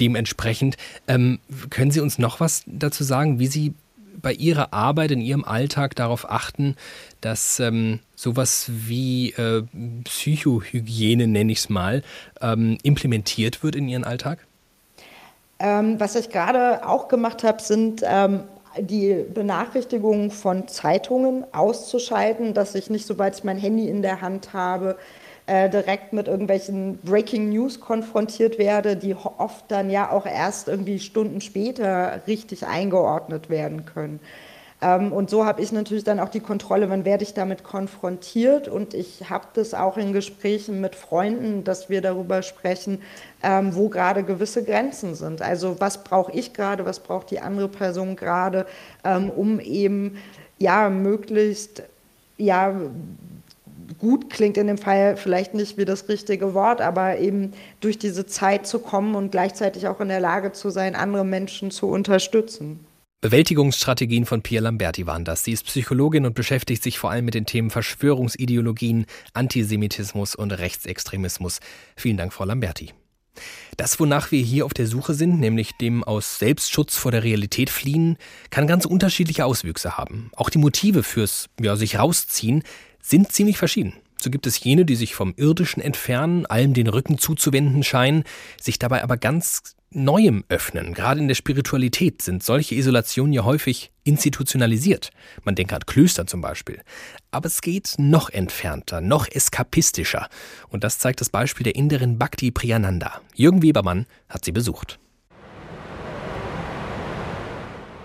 [0.00, 0.76] dementsprechend.
[1.08, 1.38] Ähm,
[1.70, 3.74] können Sie uns noch was dazu sagen, wie Sie
[4.20, 6.76] bei Ihrer Arbeit, in Ihrem Alltag darauf achten,
[7.20, 9.62] dass ähm, sowas wie äh,
[10.04, 12.02] Psychohygiene, nenne ich es mal,
[12.40, 14.38] ähm, implementiert wird in Ihren Alltag?
[15.58, 18.40] Ähm, was ich gerade auch gemacht habe, sind ähm,
[18.78, 24.52] die Benachrichtigungen von Zeitungen auszuschalten, dass ich nicht, sobald ich mein Handy in der Hand
[24.52, 24.96] habe,
[25.52, 30.98] äh, direkt mit irgendwelchen Breaking News konfrontiert werde, die oft dann ja auch erst irgendwie
[30.98, 34.18] Stunden später richtig eingeordnet werden können.
[34.80, 38.66] Ähm, und so habe ich natürlich dann auch die Kontrolle, wann werde ich damit konfrontiert.
[38.66, 43.02] Und ich habe das auch in Gesprächen mit Freunden, dass wir darüber sprechen,
[43.42, 45.42] ähm, wo gerade gewisse Grenzen sind.
[45.42, 48.64] Also was brauche ich gerade, was braucht die andere Person gerade,
[49.04, 50.16] ähm, um eben
[50.58, 51.82] ja möglichst
[52.38, 52.72] ja
[53.98, 58.26] gut klingt in dem Fall vielleicht nicht wie das richtige Wort, aber eben durch diese
[58.26, 62.80] Zeit zu kommen und gleichzeitig auch in der Lage zu sein, andere Menschen zu unterstützen.
[63.22, 65.44] Bewältigungsstrategien von Pia Lamberti waren das.
[65.44, 71.60] Sie ist Psychologin und beschäftigt sich vor allem mit den Themen Verschwörungsideologien, Antisemitismus und Rechtsextremismus.
[71.94, 72.92] Vielen Dank, Frau Lamberti.
[73.76, 77.70] Das, wonach wir hier auf der Suche sind, nämlich dem aus Selbstschutz vor der Realität
[77.70, 78.18] fliehen,
[78.50, 80.30] kann ganz unterschiedliche Auswüchse haben.
[80.36, 82.62] Auch die Motive fürs ja, sich rausziehen
[83.02, 83.94] sind ziemlich verschieden.
[84.18, 88.24] So gibt es jene, die sich vom Irdischen entfernen, allem den Rücken zuzuwenden scheinen,
[88.60, 90.94] sich dabei aber ganz Neuem öffnen.
[90.94, 95.10] Gerade in der Spiritualität sind solche Isolationen ja häufig institutionalisiert.
[95.44, 96.80] Man denkt an Klöster zum Beispiel.
[97.30, 100.28] Aber es geht noch entfernter, noch eskapistischer.
[100.70, 103.20] Und das zeigt das Beispiel der Inderin Bhakti Priyananda.
[103.34, 104.98] Jürgen Webermann hat sie besucht.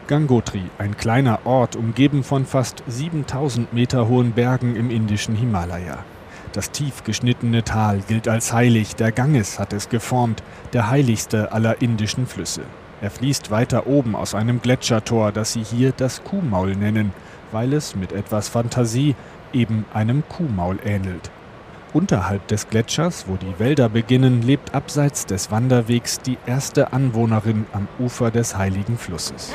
[0.07, 6.05] Gangotri, ein kleiner Ort, umgeben von fast 7000 Meter hohen Bergen im indischen Himalaya.
[6.53, 10.41] Das tief geschnittene Tal gilt als heilig, der Ganges hat es geformt,
[10.73, 12.61] der heiligste aller indischen Flüsse.
[13.01, 17.11] Er fließt weiter oben aus einem Gletschertor, das sie hier das Kuhmaul nennen,
[17.51, 19.15] weil es mit etwas Fantasie
[19.53, 21.29] eben einem Kuhmaul ähnelt.
[21.97, 27.87] Unterhalb des Gletschers, wo die Wälder beginnen, lebt abseits des Wanderwegs die erste Anwohnerin am
[27.97, 29.51] Ufer des heiligen Flusses.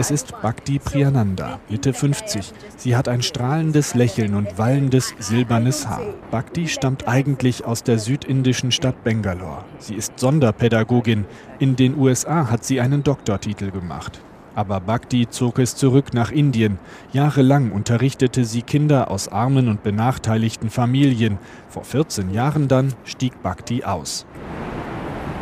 [0.00, 2.52] Es ist Bhakti Priyananda, Mitte 50.
[2.76, 6.02] Sie hat ein strahlendes Lächeln und wallendes silbernes Haar.
[6.32, 9.64] Bhakti stammt eigentlich aus der südindischen Stadt Bangalore.
[9.78, 11.24] Sie ist Sonderpädagogin.
[11.60, 14.20] In den USA hat sie einen Doktortitel gemacht.
[14.54, 16.78] Aber Bhakti zog es zurück nach Indien.
[17.12, 21.38] Jahrelang unterrichtete sie Kinder aus armen und benachteiligten Familien.
[21.68, 24.26] Vor 14 Jahren dann stieg Bhakti aus.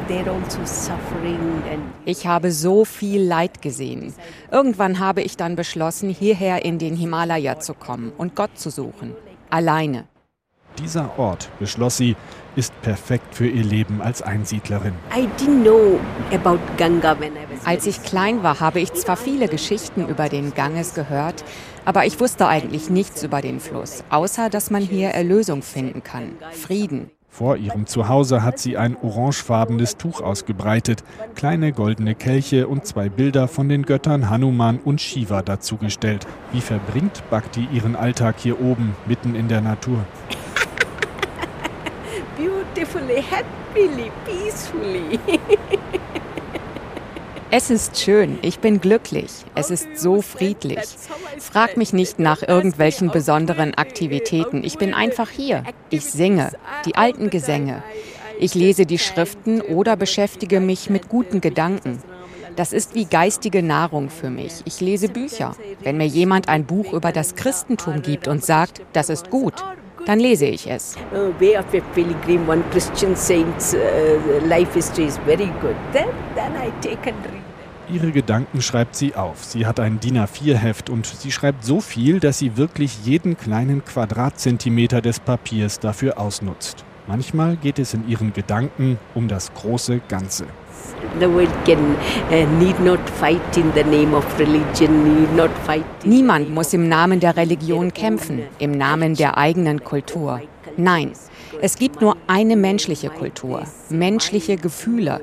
[0.09, 0.93] Also
[2.05, 4.13] ich habe so viel Leid gesehen.
[4.51, 9.15] Irgendwann habe ich dann beschlossen, hierher in den Himalaya zu kommen und Gott zu suchen.
[9.49, 10.05] Alleine.
[10.79, 12.17] Dieser Ort, beschloss sie,
[12.57, 14.93] ist perfekt für ihr Leben als Einsiedlerin.
[17.65, 21.45] Als ich klein war, habe ich zwar viele Geschichten über den Ganges gehört,
[21.85, 26.33] aber ich wusste eigentlich nichts über den Fluss, außer dass man hier Erlösung finden kann,
[26.53, 27.11] Frieden.
[27.35, 31.03] Vor ihrem Zuhause hat sie ein orangefarbenes Tuch ausgebreitet,
[31.35, 36.27] kleine goldene Kelche und zwei Bilder von den Göttern Hanuman und Shiva dazugestellt.
[36.53, 40.05] Wie verbringt Bhakti ihren Alltag hier oben, mitten in der Natur?
[42.93, 45.19] Beautifully, happily, peacefully.
[47.55, 50.79] Es ist schön, ich bin glücklich, es ist so friedlich.
[51.39, 55.63] Frag mich nicht nach irgendwelchen besonderen Aktivitäten, ich bin einfach hier.
[55.91, 56.53] Ich singe,
[56.87, 57.83] die alten Gesänge.
[58.41, 62.03] Ich lese die Schriften oder beschäftige mich mit guten Gedanken.
[62.57, 64.63] Das ist wie geistige Nahrung für mich.
[64.65, 65.55] Ich lese Bücher.
[65.83, 69.63] Wenn mir jemand ein Buch über das Christentum gibt und sagt, das ist gut,
[70.07, 70.97] dann lese ich es.
[71.13, 73.79] Uh, Way of a Pilgrim, one Christian saint's uh,
[74.47, 75.77] life history is very good.
[75.93, 77.43] Then, then I take and read.
[77.91, 79.45] Ihre Gedanken schreibt sie auf.
[79.45, 83.85] Sie hat ein DIN A4-Heft und sie schreibt so viel, dass sie wirklich jeden kleinen
[83.85, 86.85] Quadratzentimeter des Papiers dafür ausnutzt.
[87.07, 90.47] Manchmal geht es in ihren Gedanken um das große Ganze.
[96.05, 100.41] Niemand muss im Namen der Religion kämpfen, im Namen der eigenen Kultur.
[100.77, 101.13] Nein,
[101.61, 105.21] es gibt nur eine menschliche Kultur, menschliche Gefühle.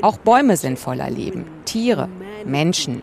[0.00, 2.08] Auch Bäume sind voller Leben, Tiere,
[2.44, 3.02] Menschen.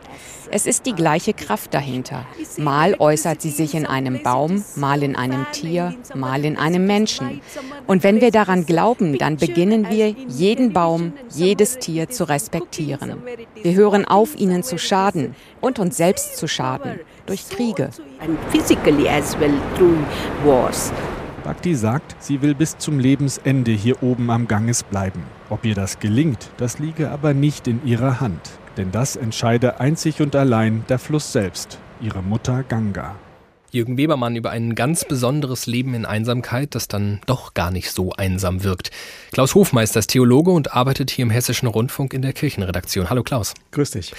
[0.51, 2.25] Es ist die gleiche Kraft dahinter.
[2.57, 7.41] Mal äußert sie sich in einem Baum, mal in einem Tier, mal in einem Menschen.
[7.87, 13.21] Und wenn wir daran glauben, dann beginnen wir, jeden Baum, jedes Tier zu respektieren.
[13.61, 17.89] Wir hören auf, ihnen zu schaden und uns selbst zu schaden durch Kriege.
[21.43, 25.23] Bhakti sagt, sie will bis zum Lebensende hier oben am Ganges bleiben.
[25.51, 28.41] Ob ihr das gelingt, das liege aber nicht in ihrer Hand.
[28.77, 33.15] Denn das entscheide einzig und allein der Fluss selbst, ihre Mutter Ganga.
[33.71, 38.13] Jürgen Webermann über ein ganz besonderes Leben in Einsamkeit, das dann doch gar nicht so
[38.13, 38.89] einsam wirkt.
[39.33, 43.09] Klaus Hofmeister ist Theologe und arbeitet hier im Hessischen Rundfunk in der Kirchenredaktion.
[43.09, 43.53] Hallo Klaus.
[43.71, 44.13] Grüß dich.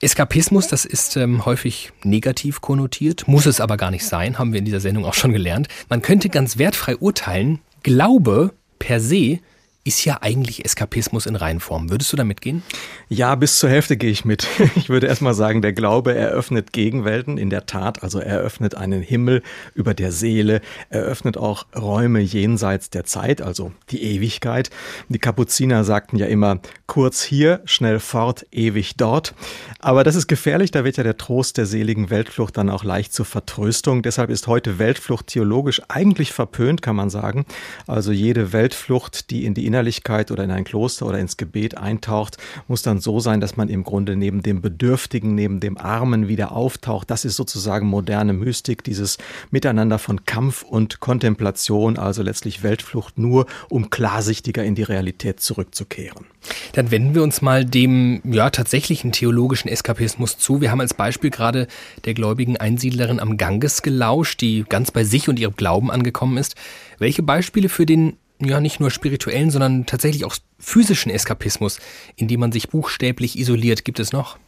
[0.00, 4.58] Eskapismus, das ist ähm, häufig negativ konnotiert, muss es aber gar nicht sein, haben wir
[4.58, 5.68] in dieser Sendung auch schon gelernt.
[5.88, 9.38] Man könnte ganz wertfrei urteilen, Glaube per se
[9.86, 11.90] ist ja eigentlich Eskapismus in Reinform.
[11.90, 12.64] Würdest du da mitgehen?
[13.08, 14.46] Ja, bis zur Hälfte gehe ich mit.
[14.76, 18.02] Ich würde erstmal sagen, der Glaube eröffnet Gegenwelten, in der Tat.
[18.02, 19.42] Also er eröffnet einen Himmel
[19.74, 24.70] über der Seele, eröffnet auch Räume jenseits der Zeit, also die Ewigkeit.
[25.08, 29.34] Die Kapuziner sagten ja immer, kurz hier, schnell fort, ewig dort.
[29.78, 33.12] Aber das ist gefährlich, da wird ja der Trost der seligen Weltflucht dann auch leicht
[33.12, 34.02] zur Vertröstung.
[34.02, 37.46] Deshalb ist heute Weltflucht theologisch eigentlich verpönt, kann man sagen.
[37.86, 42.38] Also jede Weltflucht, die in die Innerlichkeit oder in ein Kloster oder ins Gebet eintaucht,
[42.66, 46.52] muss dann so sein, dass man im Grunde neben dem Bedürftigen, neben dem Armen wieder
[46.52, 47.10] auftaucht.
[47.10, 49.18] Das ist sozusagen moderne Mystik, dieses
[49.50, 56.24] Miteinander von Kampf und Kontemplation, also letztlich Weltflucht nur, um klarsichtiger in die Realität zurückzukehren.
[56.72, 60.62] Dann wenden wir uns mal dem ja tatsächlichen theologischen Eskapismus zu.
[60.62, 61.66] Wir haben als Beispiel gerade
[62.06, 66.54] der gläubigen Einsiedlerin am Ganges gelauscht, die ganz bei sich und ihrem Glauben angekommen ist.
[66.98, 71.78] Welche Beispiele für den ja nicht nur spirituellen, sondern tatsächlich auch physischen Eskapismus,
[72.16, 74.38] in dem man sich buchstäblich isoliert, gibt es noch?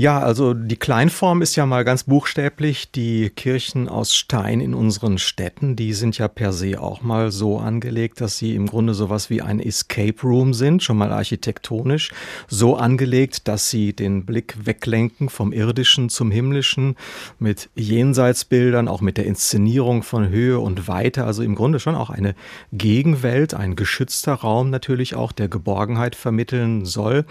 [0.00, 5.18] Ja, also die Kleinform ist ja mal ganz buchstäblich die Kirchen aus Stein in unseren
[5.18, 5.76] Städten.
[5.76, 9.42] Die sind ja per se auch mal so angelegt, dass sie im Grunde sowas wie
[9.42, 12.12] ein Escape Room sind, schon mal architektonisch.
[12.48, 16.96] So angelegt, dass sie den Blick weglenken vom Irdischen zum Himmlischen
[17.38, 21.24] mit Jenseitsbildern, auch mit der Inszenierung von Höhe und Weite.
[21.24, 22.34] Also im Grunde schon auch eine
[22.72, 27.26] Gegenwelt, ein geschützter Raum natürlich auch, der Geborgenheit vermitteln soll.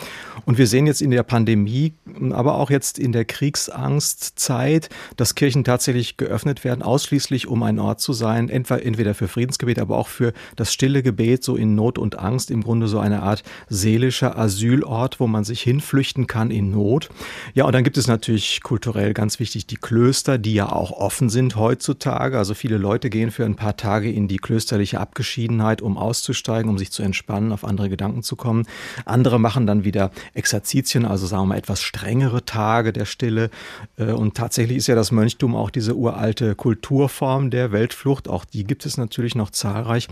[0.45, 1.93] Und wir sehen jetzt in der Pandemie
[2.31, 8.01] aber auch jetzt in der Kriegsangstzeit, dass Kirchen tatsächlich geöffnet werden, ausschließlich um ein Ort
[8.01, 12.19] zu sein, entweder für Friedensgebet, aber auch für das stille Gebet, so in Not und
[12.19, 17.09] Angst, im Grunde so eine Art seelischer Asylort, wo man sich hinflüchten kann in Not.
[17.53, 21.29] Ja, und dann gibt es natürlich kulturell ganz wichtig die Klöster, die ja auch offen
[21.29, 22.37] sind heutzutage.
[22.37, 26.77] Also viele Leute gehen für ein paar Tage in die klösterliche Abgeschiedenheit, um auszusteigen, um
[26.77, 28.65] sich zu entspannen, auf andere Gedanken zu kommen.
[29.05, 33.51] Andere machen dann wieder Exerzitien, also sagen wir mal etwas strengere Tage der Stille.
[33.97, 38.27] Äh, und tatsächlich ist ja das Mönchtum auch diese uralte Kulturform der Weltflucht.
[38.27, 40.07] Auch die gibt es natürlich noch zahlreich.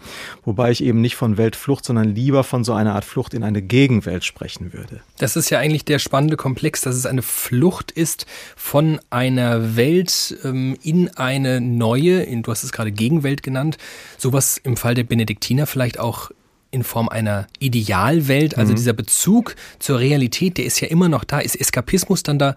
[0.45, 3.63] Wobei ich eben nicht von Weltflucht, sondern lieber von so einer Art Flucht in eine
[3.63, 5.01] Gegenwelt sprechen würde.
[5.17, 10.37] Das ist ja eigentlich der spannende Komplex, dass es eine Flucht ist von einer Welt
[10.43, 13.77] ähm, in eine neue, du hast es gerade Gegenwelt genannt.
[14.17, 16.29] Sowas im Fall der Benediktiner vielleicht auch
[16.77, 18.77] in Form einer Idealwelt, also mhm.
[18.77, 21.39] dieser Bezug zur Realität, der ist ja immer noch da.
[21.39, 22.55] Ist Eskapismus dann da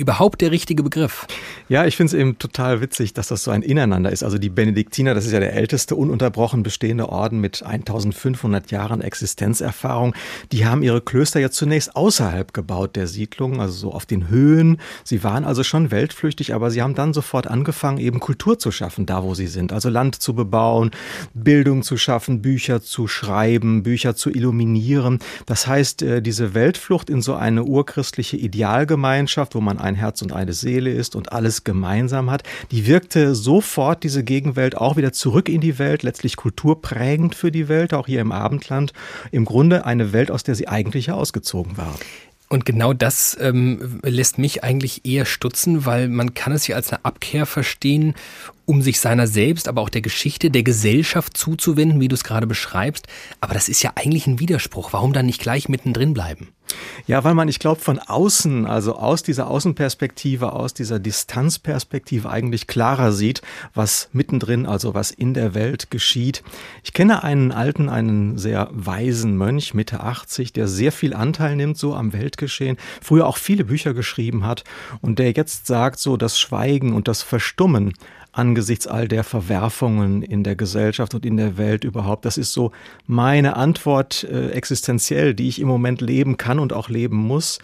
[0.00, 1.26] überhaupt der richtige Begriff?
[1.68, 4.24] Ja, ich finde es eben total witzig, dass das so ein Ineinander ist.
[4.24, 10.14] Also die Benediktiner, das ist ja der älteste ununterbrochen bestehende Orden mit 1500 Jahren Existenzerfahrung.
[10.50, 14.78] Die haben ihre Klöster ja zunächst außerhalb gebaut der Siedlung, also so auf den Höhen.
[15.04, 19.06] Sie waren also schon weltflüchtig, aber sie haben dann sofort angefangen, eben Kultur zu schaffen,
[19.06, 19.72] da wo sie sind.
[19.72, 20.90] Also Land zu bebauen,
[21.34, 25.18] Bildung zu schaffen, Bücher zu schreiben, Bücher zu illuminieren.
[25.46, 30.32] Das heißt, äh, diese Weltflucht in so eine urchristliche Idealgemeinschaft, wo man ein Herz und
[30.32, 35.48] eine Seele ist und alles gemeinsam hat, die wirkte sofort diese Gegenwelt auch wieder zurück
[35.48, 38.92] in die Welt, letztlich kulturprägend für die Welt, auch hier im Abendland.
[39.30, 41.98] Im Grunde eine Welt, aus der sie eigentlich ausgezogen war.
[42.52, 46.92] Und genau das ähm, lässt mich eigentlich eher stutzen, weil man kann es ja als
[46.92, 48.14] eine Abkehr verstehen
[48.70, 52.46] um sich seiner selbst, aber auch der Geschichte, der Gesellschaft zuzuwenden, wie du es gerade
[52.46, 53.08] beschreibst.
[53.40, 54.92] Aber das ist ja eigentlich ein Widerspruch.
[54.92, 56.48] Warum dann nicht gleich mittendrin bleiben?
[57.06, 62.66] Ja, weil man, ich glaube, von außen, also aus dieser Außenperspektive, aus dieser Distanzperspektive eigentlich
[62.66, 63.42] klarer sieht,
[63.74, 66.42] was mittendrin, also was in der Welt geschieht.
[66.84, 71.78] Ich kenne einen alten, einen sehr weisen Mönch, Mitte 80, der sehr viel Anteil nimmt
[71.78, 74.64] so am Weltgeschehen, früher auch viele Bücher geschrieben hat
[75.00, 77.94] und der jetzt sagt so, das Schweigen und das Verstummen
[78.32, 82.24] angesichts all der Verwerfungen in der Gesellschaft und in der Welt überhaupt.
[82.24, 82.72] Das ist so
[83.06, 87.58] meine Antwort äh, existenziell, die ich im Moment leben kann und auch leben muss.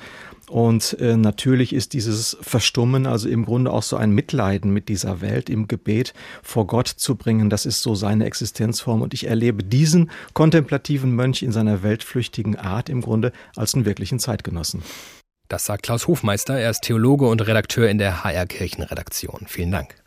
[0.48, 5.20] Und äh, natürlich ist dieses Verstummen, also im Grunde auch so ein Mitleiden mit dieser
[5.20, 9.02] Welt im Gebet vor Gott zu bringen, das ist so seine Existenzform.
[9.02, 14.20] Und ich erlebe diesen kontemplativen Mönch in seiner weltflüchtigen Art im Grunde als einen wirklichen
[14.20, 14.82] Zeitgenossen.
[15.48, 19.46] Das sagt Klaus Hofmeister, er ist Theologe und Redakteur in der HR Kirchenredaktion.
[19.46, 20.05] Vielen Dank.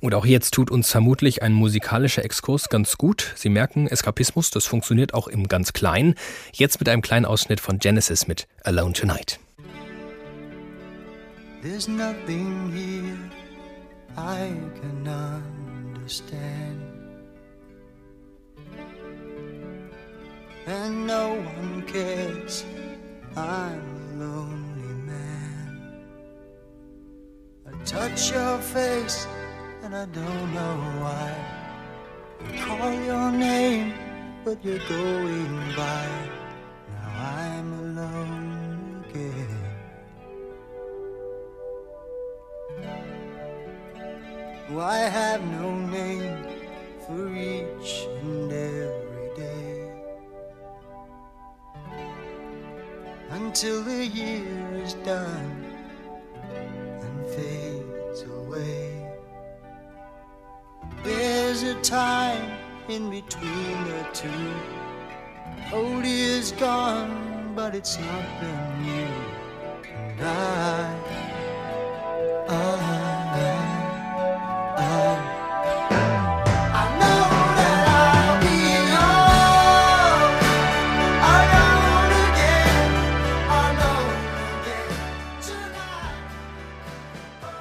[0.00, 3.32] Und auch jetzt tut uns vermutlich ein musikalischer Exkurs ganz gut.
[3.36, 6.14] Sie merken, Eskapismus, das funktioniert auch im ganz Kleinen.
[6.52, 9.38] Jetzt mit einem kleinen Ausschnitt von Genesis mit Alone Tonight.
[11.62, 13.18] There's nothing here
[14.16, 14.48] I
[14.80, 16.80] can understand.
[20.66, 22.64] And no one cares.
[23.36, 26.02] I'm a lonely man.
[27.66, 29.26] I touch your face.
[29.86, 31.28] And I don't know why.
[32.44, 33.94] I call your name,
[34.44, 36.08] but you're going by.
[36.92, 37.08] Now
[37.44, 39.62] I'm alone again.
[44.70, 46.36] Oh, I have no name
[47.06, 49.92] for each and every day
[53.30, 55.55] until the year is done
[61.06, 62.50] There's a time
[62.88, 64.52] in between the two.
[65.72, 69.06] Old is gone, but it's not been you
[69.94, 71.16] and I.
[72.48, 73.05] I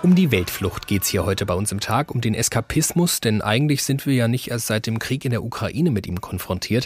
[0.06, 3.41] Um die Weltflucht geht es hier heute bei uns im Tag, um den Eskapismus, denn
[3.41, 6.86] eigentlich sind wir ja nicht erst seit dem Krieg in der Ukraine mit ihm konfrontiert.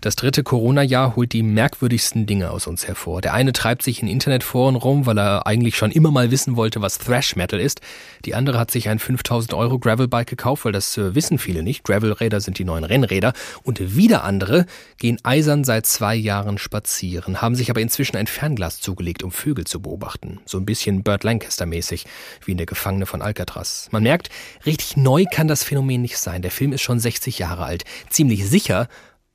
[0.00, 3.22] Das dritte Corona-Jahr holt die merkwürdigsten Dinge aus uns hervor.
[3.22, 6.80] Der eine treibt sich in Internetforen rum, weil er eigentlich schon immer mal wissen wollte,
[6.80, 7.80] was Thrash Metal ist.
[8.24, 11.82] Die andere hat sich ein 5000 Euro Gravelbike gekauft, weil das äh, wissen viele nicht.
[11.82, 13.32] Gravelräder sind die neuen Rennräder.
[13.64, 14.64] Und wieder andere
[14.96, 19.64] gehen eisern seit zwei Jahren spazieren, haben sich aber inzwischen ein Fernglas zugelegt, um Vögel
[19.64, 20.38] zu beobachten.
[20.44, 22.06] So ein bisschen Burt Lancaster mäßig,
[22.44, 23.88] wie in der Gefangene von Alcatraz.
[23.90, 24.28] Man merkt,
[24.66, 26.42] richtig neu kann das Phänomen nicht sein.
[26.42, 27.84] Der Film ist schon 60 Jahre alt.
[28.10, 28.86] Ziemlich sicher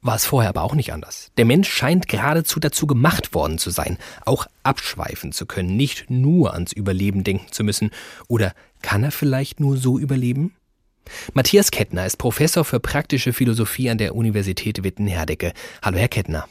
[0.02, 1.32] war es vorher aber auch nicht anders.
[1.38, 6.54] Der Mensch scheint geradezu dazu gemacht worden zu sein, auch abschweifen zu können, nicht nur
[6.54, 7.90] ans Überleben denken zu müssen.
[8.28, 8.54] Oder
[8.84, 10.56] kann er vielleicht nur so überleben?
[11.34, 15.54] Matthias Kettner ist Professor für praktische Philosophie an der Universität Witten-Herdecke.
[15.82, 16.48] Hallo, Herr Kettner.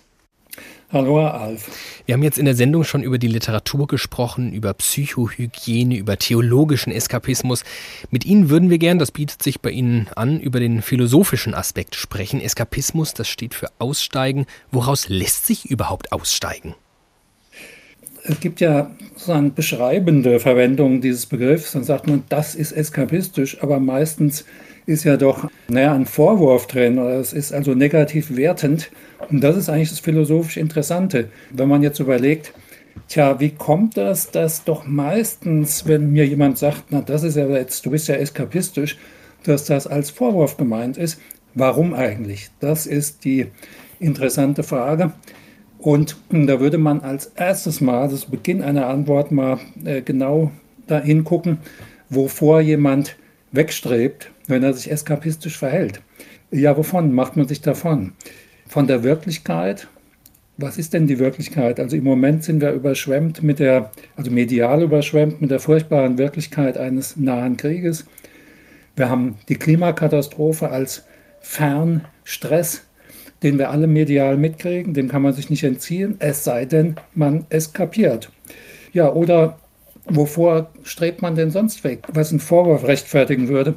[0.94, 1.72] Hallo, Herr Alf.
[2.06, 6.92] Wir haben jetzt in der Sendung schon über die Literatur gesprochen, über Psychohygiene, über theologischen
[6.92, 7.64] Eskapismus.
[8.12, 11.96] Mit Ihnen würden wir gern, das bietet sich bei Ihnen an, über den philosophischen Aspekt
[11.96, 12.40] sprechen.
[12.40, 14.46] Eskapismus, das steht für Aussteigen.
[14.70, 16.76] Woraus lässt sich überhaupt aussteigen?
[18.22, 21.72] Es gibt ja so eine beschreibende Verwendung dieses Begriffs.
[21.72, 24.44] Dann sagt man, das ist eskapistisch, aber meistens
[24.86, 28.90] ist ja doch naja, ein Vorwurf drin oder es ist also negativ wertend.
[29.30, 31.28] Und das ist eigentlich das philosophisch Interessante.
[31.50, 32.52] Wenn man jetzt überlegt,
[33.08, 37.46] tja, wie kommt das, dass doch meistens, wenn mir jemand sagt, na, das ist ja
[37.48, 38.98] jetzt, du bist ja eskapistisch,
[39.44, 41.20] dass das als Vorwurf gemeint ist.
[41.54, 42.50] Warum eigentlich?
[42.60, 43.46] Das ist die
[44.00, 45.12] interessante Frage.
[45.78, 50.50] Und da würde man als erstes Mal, das Beginn einer Antwort mal äh, genau
[50.86, 51.58] dahin gucken,
[52.08, 53.16] wovor jemand
[53.52, 56.00] wegstrebt, wenn er sich eskapistisch verhält.
[56.50, 58.12] Ja, wovon macht man sich davon?
[58.66, 59.88] Von der Wirklichkeit.
[60.56, 61.80] Was ist denn die Wirklichkeit?
[61.80, 66.78] Also im Moment sind wir überschwemmt mit der, also medial überschwemmt mit der furchtbaren Wirklichkeit
[66.78, 68.04] eines nahen Krieges.
[68.94, 71.04] Wir haben die Klimakatastrophe als
[71.40, 72.82] Fernstress,
[73.42, 77.46] den wir alle medial mitkriegen, dem kann man sich nicht entziehen, es sei denn, man
[77.50, 78.30] eskapiert.
[78.92, 79.58] Ja, oder
[80.06, 82.04] wovor strebt man denn sonst weg?
[82.12, 83.74] Was ein Vorwurf rechtfertigen würde,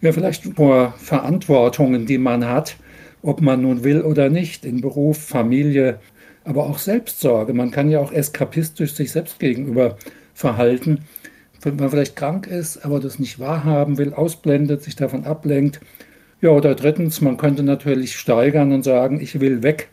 [0.00, 2.76] ja, vielleicht vor Verantwortungen, die man hat,
[3.22, 5.98] ob man nun will oder nicht, in Beruf, Familie,
[6.44, 7.52] aber auch Selbstsorge.
[7.52, 9.96] Man kann ja auch eskapistisch sich selbst gegenüber
[10.34, 11.00] verhalten,
[11.62, 15.80] wenn man vielleicht krank ist, aber das nicht wahrhaben will, ausblendet, sich davon ablenkt.
[16.40, 19.88] Ja, oder drittens, man könnte natürlich steigern und sagen, ich will weg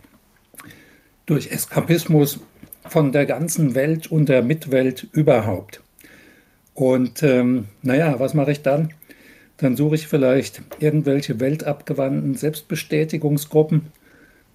[1.25, 2.39] durch Eskapismus
[2.87, 5.81] von der ganzen Welt und der Mitwelt überhaupt.
[6.75, 8.93] Und ähm, naja, was mache ich dann?
[9.57, 13.87] Dann suche ich vielleicht irgendwelche weltabgewandten Selbstbestätigungsgruppen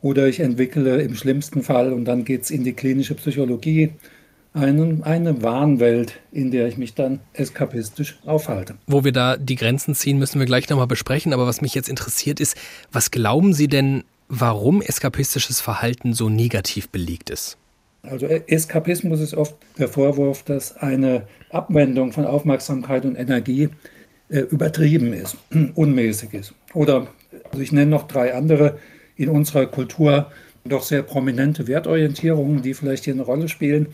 [0.03, 3.91] oder ich entwickle im schlimmsten Fall, und dann geht es in die klinische Psychologie,
[4.53, 8.75] eine, eine Wahnwelt, in der ich mich dann eskapistisch aufhalte.
[8.87, 11.33] Wo wir da die Grenzen ziehen, müssen wir gleich nochmal besprechen.
[11.33, 12.57] Aber was mich jetzt interessiert ist,
[12.91, 17.59] was glauben Sie denn, warum eskapistisches Verhalten so negativ belegt ist?
[18.03, 23.69] Also Eskapismus ist oft der Vorwurf, dass eine Abwendung von Aufmerksamkeit und Energie äh,
[24.39, 25.37] übertrieben ist,
[25.75, 26.55] unmäßig ist.
[26.75, 27.09] Oder
[27.51, 28.79] also ich nenne noch drei andere
[29.17, 30.31] in unserer Kultur
[30.65, 33.89] doch sehr prominente Wertorientierungen, die vielleicht hier eine Rolle spielen.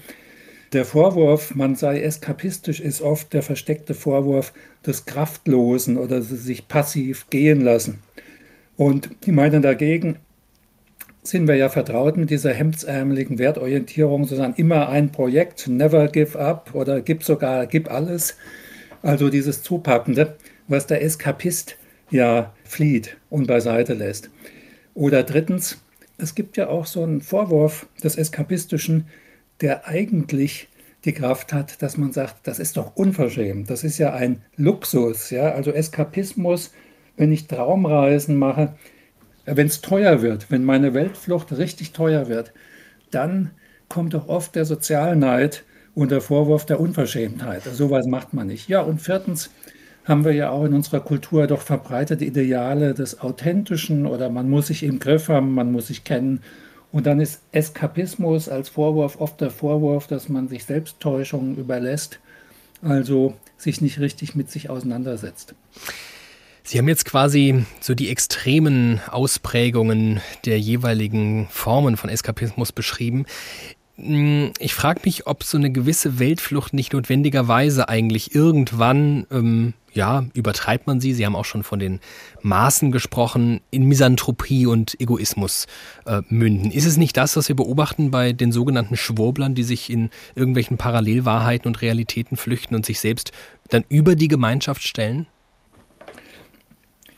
[0.73, 4.53] Der Vorwurf, man sei eskapistisch, ist oft der versteckte Vorwurf
[4.85, 8.01] des Kraftlosen oder sich passiv gehen lassen.
[8.77, 10.17] Und die meinen dagegen,
[11.23, 16.71] sind wir ja vertraut mit dieser hemdsärmeligen Wertorientierung, sondern immer ein Projekt, never give up
[16.75, 18.37] oder gib sogar, gib alles.
[19.07, 20.35] Also dieses Zupackende,
[20.67, 21.77] was der Eskapist
[22.11, 24.31] ja flieht und beiseite lässt.
[24.95, 25.81] Oder drittens,
[26.19, 29.07] es gibt ja auch so einen Vorwurf des Eskapistischen,
[29.61, 30.67] der eigentlich
[31.05, 35.31] die Kraft hat, dass man sagt, das ist doch unverschämt, das ist ja ein Luxus,
[35.31, 36.73] ja, also Eskapismus,
[37.17, 38.75] wenn ich Traumreisen mache,
[39.45, 42.53] wenn es teuer wird, wenn meine Weltflucht richtig teuer wird,
[43.13, 43.53] dann
[43.89, 45.63] kommt doch oft der Sozialneid
[45.97, 47.67] und der Vorwurf der Unverschämtheit.
[47.67, 48.69] Also sowas macht man nicht.
[48.69, 49.51] Ja, und viertens
[50.05, 54.69] haben wir ja auch in unserer Kultur doch verbreitete Ideale des Authentischen oder man muss
[54.69, 56.43] sich im Griff haben, man muss sich kennen.
[56.93, 62.21] Und dann ist Eskapismus als Vorwurf oft der Vorwurf, dass man sich Selbsttäuschungen überlässt,
[62.83, 65.55] also sich nicht richtig mit sich auseinandersetzt.
[66.63, 73.25] Sie haben jetzt quasi so die extremen Ausprägungen der jeweiligen Formen von Eskapismus beschrieben.
[73.97, 80.27] Hm, ich frage mich, ob so eine gewisse Weltflucht nicht notwendigerweise eigentlich irgendwann, ähm, ja,
[80.35, 82.01] übertreibt man sie, Sie haben auch schon von den
[82.43, 85.67] Maßen gesprochen, in Misanthropie und Egoismus
[86.05, 86.71] äh, münden.
[86.71, 90.77] Ist es nicht das, was wir beobachten bei den sogenannten Schwurblern, die sich in irgendwelchen
[90.77, 93.33] Parallelwahrheiten und Realitäten flüchten und sich selbst
[93.71, 95.27] dann über die Gemeinschaft stellen?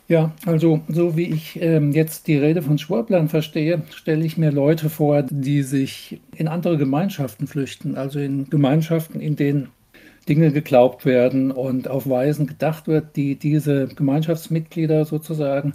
[0.09, 4.51] Ja, also so wie ich ähm, jetzt die Rede von Schwurblern verstehe, stelle ich mir
[4.51, 9.69] Leute vor, die sich in andere Gemeinschaften flüchten, also in Gemeinschaften, in denen
[10.27, 15.75] Dinge geglaubt werden und auf Weisen gedacht wird, die diese Gemeinschaftsmitglieder sozusagen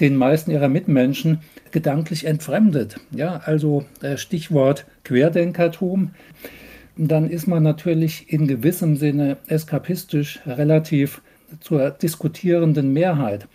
[0.00, 1.40] den meisten ihrer Mitmenschen
[1.70, 3.00] gedanklich entfremdet.
[3.10, 6.12] Ja, also äh, Stichwort Querdenkertum.
[6.96, 11.20] Dann ist man natürlich in gewissem Sinne eskapistisch relativ
[11.60, 13.46] zur diskutierenden Mehrheit.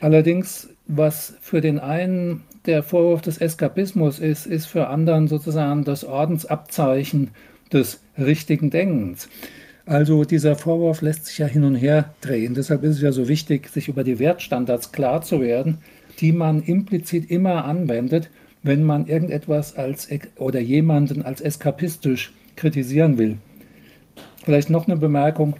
[0.00, 6.04] Allerdings, was für den einen der Vorwurf des Eskapismus ist, ist für anderen sozusagen das
[6.04, 7.30] Ordensabzeichen
[7.72, 9.28] des richtigen Denkens.
[9.86, 12.54] Also dieser Vorwurf lässt sich ja hin und her drehen.
[12.54, 15.78] Deshalb ist es ja so wichtig, sich über die Wertstandards klar zu werden,
[16.20, 18.30] die man implizit immer anwendet,
[18.62, 23.36] wenn man irgendetwas als oder jemanden als eskapistisch kritisieren will.
[24.42, 25.56] Vielleicht noch eine Bemerkung.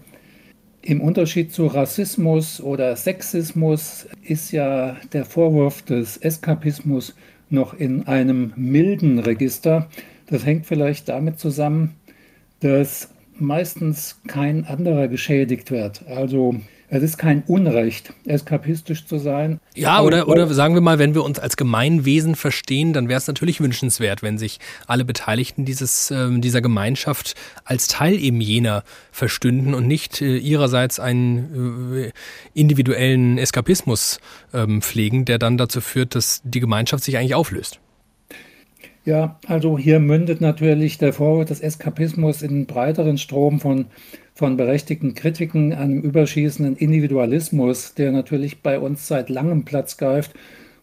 [0.86, 7.14] Im Unterschied zu Rassismus oder Sexismus ist ja der Vorwurf des Eskapismus
[7.48, 9.88] noch in einem milden Register.
[10.26, 11.94] Das hängt vielleicht damit zusammen,
[12.60, 13.08] dass
[13.38, 16.06] meistens kein anderer geschädigt wird.
[16.06, 16.56] Also
[16.88, 19.60] es ist kein Unrecht, eskapistisch zu sein.
[19.74, 23.26] Ja, oder, oder sagen wir mal, wenn wir uns als Gemeinwesen verstehen, dann wäre es
[23.26, 26.62] natürlich wünschenswert, wenn sich alle Beteiligten dieses, äh, dieser
[27.64, 32.12] als Teil eben jener verstünden und nicht äh, ihrerseits einen äh,
[32.52, 34.18] individuellen Eskapismus
[34.52, 37.80] ähm, pflegen, der dann dazu führt, dass die Gemeinschaft sich eigentlich auflöst.
[39.04, 43.86] Ja, also hier mündet natürlich der Vorwurf des Eskapismus in einen breiteren Strom von,
[44.34, 50.32] von berechtigten Kritiken, einem überschießenden Individualismus, der natürlich bei uns seit langem Platz greift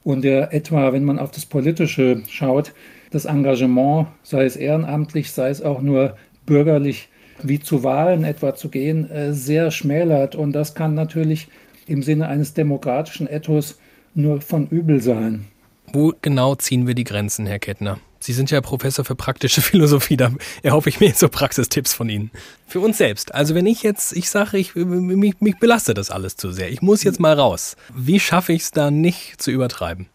[0.03, 2.73] und der etwa, wenn man auf das Politische schaut,
[3.09, 6.15] das Engagement, sei es ehrenamtlich, sei es auch nur
[6.45, 7.09] bürgerlich,
[7.41, 10.35] wie zu Wahlen etwa zu gehen, äh, sehr schmälert.
[10.35, 11.47] Und das kann natürlich
[11.87, 13.79] im Sinne eines demokratischen Ethos
[14.13, 15.45] nur von übel sein.
[15.91, 17.99] Wo genau ziehen wir die Grenzen, Herr Kettner?
[18.21, 22.07] Sie sind ja Professor für praktische Philosophie, da erhoffe ich mir jetzt so Praxistipps von
[22.07, 22.31] Ihnen.
[22.67, 23.33] Für uns selbst.
[23.33, 26.69] Also wenn ich jetzt, ich sage, ich, mich, mich belastet das alles zu sehr.
[26.69, 27.75] Ich muss jetzt mal raus.
[27.93, 30.05] Wie schaffe ich es da nicht zu übertreiben?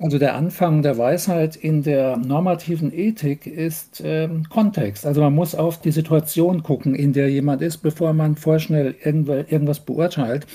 [0.00, 5.06] Also der Anfang der Weisheit in der normativen Ethik ist ähm, Kontext.
[5.06, 9.80] Also man muss auf die Situation gucken, in der jemand ist, bevor man vorschnell irgendwas
[9.80, 10.46] beurteilt.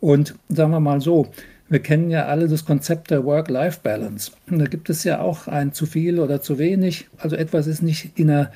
[0.00, 1.28] Und sagen wir mal so,
[1.70, 4.32] wir kennen ja alle das Konzept der Work-Life-Balance.
[4.48, 7.06] Da gibt es ja auch ein zu viel oder zu wenig.
[7.16, 8.50] Also etwas ist nicht in einer,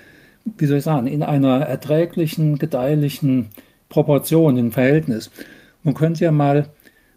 [0.58, 3.50] wie soll ich sagen, in einer erträglichen, gedeihlichen
[3.88, 5.30] Proportion, im Verhältnis.
[5.84, 6.70] Man könnte ja mal,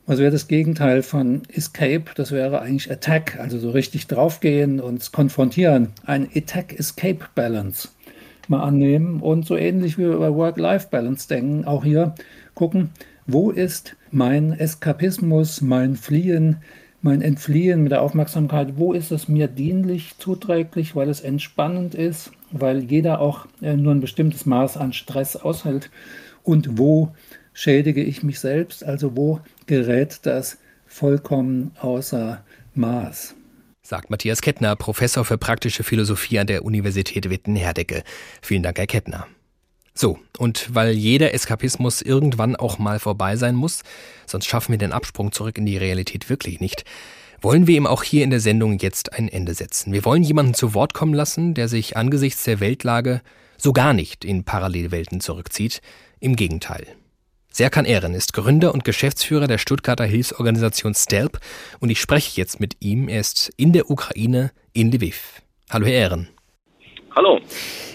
[0.06, 2.06] was wäre das Gegenteil von Escape?
[2.14, 5.94] Das wäre eigentlich Attack, also so richtig draufgehen und konfrontieren.
[6.06, 7.90] Ein Attack-Escape-Balance
[8.50, 12.14] mal annehmen und so ähnlich wie wir über Work-Life-Balance denken, auch hier
[12.54, 12.92] gucken,
[13.28, 16.58] wo ist mein Eskapismus, mein Fliehen,
[17.02, 22.32] mein Entfliehen mit der Aufmerksamkeit, wo ist es mir dienlich, zuträglich, weil es entspannend ist,
[22.52, 25.92] weil jeder auch äh, nur ein bestimmtes Maß an Stress aushält
[26.44, 27.14] und wo
[27.54, 33.36] schädige ich mich selbst, also wo gerät das vollkommen außer Maß.
[33.82, 38.04] Sagt Matthias Kettner, Professor für praktische Philosophie an der Universität Witten-Herdecke.
[38.42, 39.28] Vielen Dank, Herr Kettner.
[40.00, 43.82] So, und weil jeder Eskapismus irgendwann auch mal vorbei sein muss,
[44.28, 46.86] sonst schaffen wir den Absprung zurück in die Realität wirklich nicht,
[47.42, 49.94] wollen wir ihm auch hier in der Sendung jetzt ein Ende setzen.
[49.94, 53.22] Wir wollen jemanden zu Wort kommen lassen, der sich angesichts der Weltlage
[53.58, 55.82] so gar nicht in Parallelwelten zurückzieht.
[56.20, 56.86] Im Gegenteil.
[57.52, 61.40] Serkan Ehren ist Gründer und Geschäftsführer der Stuttgarter Hilfsorganisation STELP
[61.80, 63.08] und ich spreche jetzt mit ihm.
[63.08, 65.42] Er ist in der Ukraine in Lviv.
[65.72, 66.37] Hallo, Herr Ehren.
[67.18, 67.40] Hallo.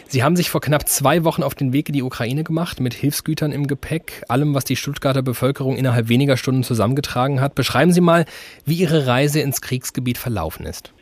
[0.08, 2.92] Sie haben sich vor knapp zwei Wochen auf den Weg in die Ukraine gemacht, mit
[2.92, 7.54] Hilfsgütern im Gepäck, allem, was die Stuttgarter Bevölkerung innerhalb weniger Stunden zusammengetragen hat.
[7.54, 8.24] Beschreiben Sie mal,
[8.66, 10.92] wie Ihre Reise ins Kriegsgebiet verlaufen ist.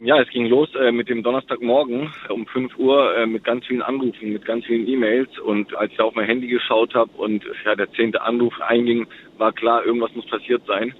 [0.00, 3.80] Ja, es ging los äh, mit dem Donnerstagmorgen um 5 Uhr äh, mit ganz vielen
[3.80, 5.38] Anrufen, mit ganz vielen E-Mails.
[5.38, 9.06] Und als ich auf mein Handy geschaut habe und ja, der zehnte Anruf einging,
[9.38, 10.92] war klar, irgendwas muss passiert sein.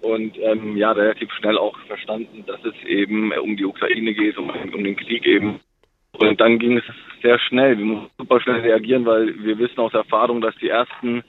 [0.00, 4.38] Und ähm, ja, relativ schnell auch verstanden, dass es eben äh, um die Ukraine geht,
[4.38, 5.60] um, um den Krieg eben.
[6.12, 6.84] Und dann ging es
[7.22, 7.78] sehr schnell.
[7.78, 11.22] Wir mussten super schnell reagieren, weil wir wissen aus Erfahrung, dass die ersten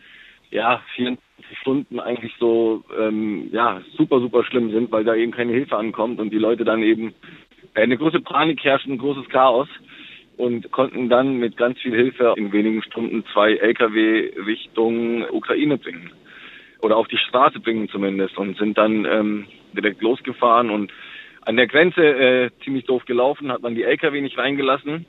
[0.51, 5.53] ja, 24 Stunden eigentlich so ähm, ja, super, super schlimm sind, weil da eben keine
[5.53, 7.13] Hilfe ankommt und die Leute dann eben
[7.74, 9.67] eine große Panik herrscht, ein großes Chaos
[10.38, 16.11] und konnten dann mit ganz viel Hilfe in wenigen Stunden zwei Lkw Richtung Ukraine bringen
[16.82, 20.92] oder auf die Straße bringen zumindest und sind dann ähm, direkt losgefahren und
[21.42, 25.06] an der Grenze äh, ziemlich doof gelaufen, hat man die Lkw nicht reingelassen.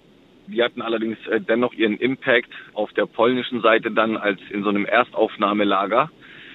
[0.47, 4.69] Die hatten allerdings äh, dennoch ihren Impact auf der polnischen Seite dann als in so
[4.69, 6.11] einem Erstaufnahmelager,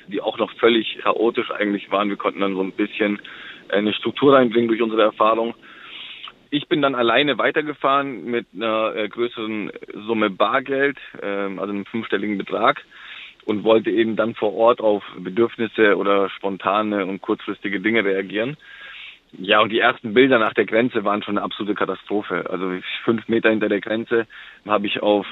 [0.08, 2.10] die auch noch völlig chaotisch eigentlich waren.
[2.10, 3.20] Wir konnten dann so ein bisschen
[3.70, 5.54] äh, eine Struktur reinbringen durch unsere Erfahrung.
[6.50, 9.72] Ich bin dann alleine weitergefahren mit einer äh, größeren
[10.08, 12.82] Summe Bargeld, äh, also einem fünfstelligen Betrag
[13.46, 18.58] und wollte eben dann vor Ort auf Bedürfnisse oder spontane und kurzfristige Dinge reagieren.
[19.38, 22.50] Ja, und die ersten Bilder nach der Grenze waren schon eine absolute Katastrophe.
[22.50, 22.74] Also
[23.04, 24.28] fünf Meter hinter der Grenze
[24.66, 25.26] habe ich auf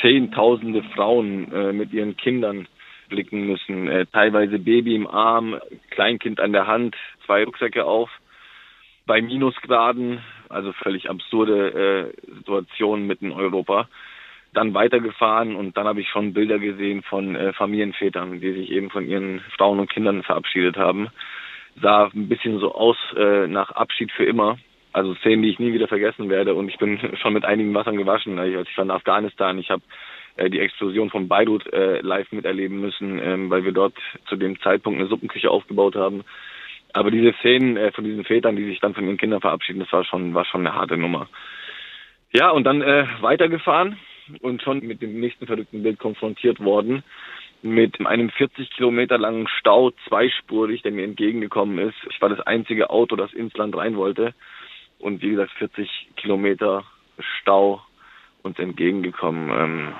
[0.00, 2.68] Zehntausende Frauen äh, mit ihren Kindern
[3.08, 3.88] blicken müssen.
[3.88, 5.58] Äh, teilweise Baby im Arm,
[5.90, 8.10] Kleinkind an der Hand, zwei Rucksäcke auf.
[9.06, 13.88] Bei Minusgraden, also völlig absurde äh, Situationen mitten in Europa
[14.56, 18.90] dann weitergefahren und dann habe ich schon Bilder gesehen von äh, Familienvätern, die sich eben
[18.90, 21.08] von ihren Frauen und Kindern verabschiedet haben.
[21.80, 24.58] Sah ein bisschen so aus äh, nach Abschied für immer.
[24.92, 26.54] Also Szenen, die ich nie wieder vergessen werde.
[26.54, 28.38] Und ich bin schon mit einigen Wassern gewaschen.
[28.38, 29.58] Also ich war in Afghanistan.
[29.58, 29.82] Ich habe
[30.36, 33.94] äh, die Explosion von Beirut äh, live miterleben müssen, ähm, weil wir dort
[34.26, 36.24] zu dem Zeitpunkt eine Suppenküche aufgebaut haben.
[36.94, 39.92] Aber diese Szenen äh, von diesen Vätern, die sich dann von ihren Kindern verabschieden, das
[39.92, 41.28] war schon, war schon eine harte Nummer.
[42.32, 43.98] Ja, und dann äh, weitergefahren
[44.40, 47.02] und schon mit dem nächsten verrückten Bild konfrontiert worden.
[47.62, 51.96] Mit einem 40 Kilometer langen Stau, zweispurig, der mir entgegengekommen ist.
[52.10, 54.34] Ich war das einzige Auto, das ins Land rein wollte.
[54.98, 56.84] Und wie gesagt, 40 Kilometer
[57.18, 57.82] Stau
[58.42, 59.50] uns entgegengekommen.
[59.50, 59.94] Ähm,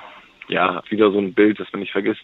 [0.47, 2.23] ja, wieder so ein Bild, das man nicht vergisst.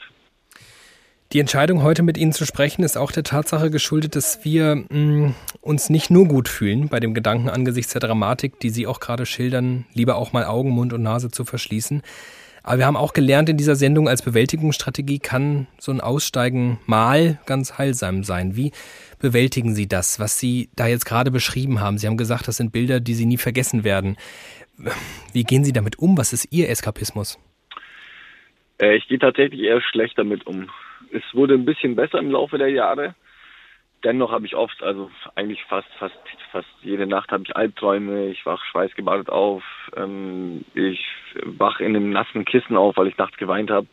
[1.33, 4.85] Die Entscheidung, heute mit Ihnen zu sprechen, ist auch der Tatsache geschuldet, dass wir mh,
[4.91, 8.99] mm, uns nicht nur gut fühlen bei dem Gedanken angesichts der Dramatik, die Sie auch
[8.99, 12.03] gerade schildern, lieber auch mal Augen, Mund und Nase zu verschließen.
[12.61, 17.39] Aber wir haben auch gelernt in dieser Sendung, als Bewältigungsstrategie kann so ein Aussteigen mal
[17.47, 18.55] ganz heilsam sein.
[18.55, 18.71] Wie
[19.17, 21.97] bewältigen Sie das, was Sie da jetzt gerade beschrieben haben?
[21.97, 24.17] Sie haben gesagt, das sind Bilder, die Sie nie vergessen werden.
[25.33, 26.15] Wie gehen Sie damit um?
[26.15, 27.39] Was ist Ihr Eskapismus?
[28.79, 30.69] Äh, ich gehe tatsächlich eher schlecht damit um
[31.13, 33.15] es wurde ein bisschen besser im Laufe der Jahre.
[34.03, 36.17] Dennoch habe ich oft, also eigentlich fast, fast,
[36.51, 38.27] fast jede Nacht habe ich Albträume.
[38.27, 39.63] Ich wach schweißgebadet auf.
[39.95, 41.05] Ähm, ich
[41.43, 43.87] wach in einem nassen Kissen auf, weil ich nachts geweint habe.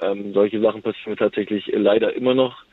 [0.00, 2.64] Ähm, solche Sachen passieren mir tatsächlich leider immer noch.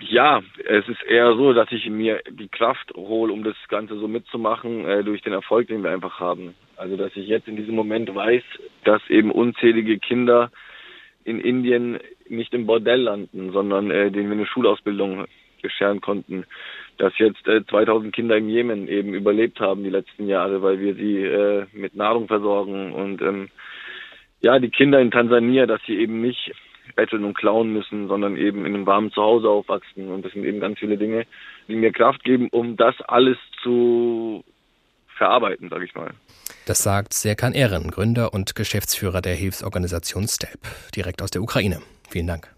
[0.00, 4.06] Ja, es ist eher so, dass ich mir die Kraft hole, um das Ganze so
[4.06, 6.54] mitzumachen, äh, durch den Erfolg, den wir einfach haben.
[6.76, 8.42] Also, dass ich jetzt in diesem Moment weiß,
[8.84, 10.50] dass eben unzählige Kinder
[11.28, 11.98] in Indien
[12.28, 15.26] nicht im Bordell landen, sondern äh, denen wir eine Schulausbildung
[15.62, 16.44] bescheren konnten.
[16.96, 20.94] Dass jetzt äh, 2000 Kinder im Jemen eben überlebt haben die letzten Jahre, weil wir
[20.94, 23.48] sie äh, mit Nahrung versorgen und ähm,
[24.40, 26.52] ja, die Kinder in Tansania, dass sie eben nicht
[26.94, 30.08] betteln und klauen müssen, sondern eben in einem warmen Zuhause aufwachsen.
[30.08, 31.26] Und das sind eben ganz viele Dinge,
[31.66, 34.44] die mir Kraft geben, um das alles zu
[35.18, 36.12] verarbeiten, sage ich mal.
[36.64, 40.60] Das sagt Serkan Ehren, Gründer und Geschäftsführer der Hilfsorganisation STEP,
[40.94, 41.80] direkt aus der Ukraine.
[42.08, 42.48] Vielen Dank.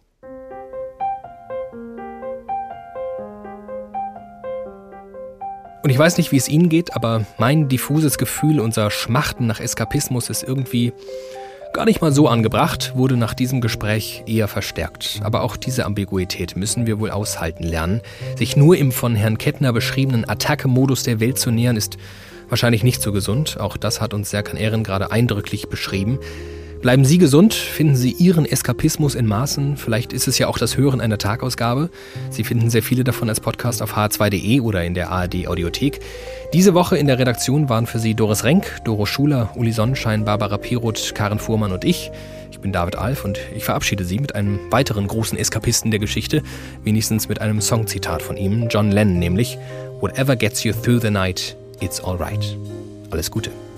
[5.83, 9.61] Und ich weiß nicht, wie es Ihnen geht, aber mein diffuses Gefühl, unser Schmachten nach
[9.61, 10.93] Eskapismus ist irgendwie
[11.73, 15.21] gar nicht mal so angebracht, wurde nach diesem Gespräch eher verstärkt.
[15.23, 18.03] Aber auch diese Ambiguität müssen wir wohl aushalten lernen.
[18.37, 21.97] Sich nur im von Herrn Kettner beschriebenen Attacke-Modus der Welt zu nähern, ist
[22.51, 23.59] wahrscheinlich nicht so gesund.
[23.59, 26.19] Auch das hat uns Serkan Ehren gerade eindrücklich beschrieben.
[26.83, 29.77] Bleiben Sie gesund, finden Sie Ihren Eskapismus in Maßen.
[29.77, 31.91] Vielleicht ist es ja auch das Hören einer Tagausgabe.
[32.31, 36.01] Sie finden sehr viele davon als Podcast auf h2.de oder in der ARD Audiothek.
[36.55, 40.57] Diese Woche in der Redaktion waren für Sie Doris Renk, Doro Schuler, Uli Sonnenschein, Barbara
[40.57, 42.11] Piroth, Karen Fuhrmann und ich.
[42.51, 46.43] Ich bin David Alf und ich verabschiede Sie mit einem weiteren großen Eskapisten der Geschichte,
[46.83, 49.59] wenigstens mit einem Songzitat von ihm, John Lennon nämlich.
[50.01, 52.57] Whatever gets you through the night, it's alright.
[53.13, 53.70] Alles Gute.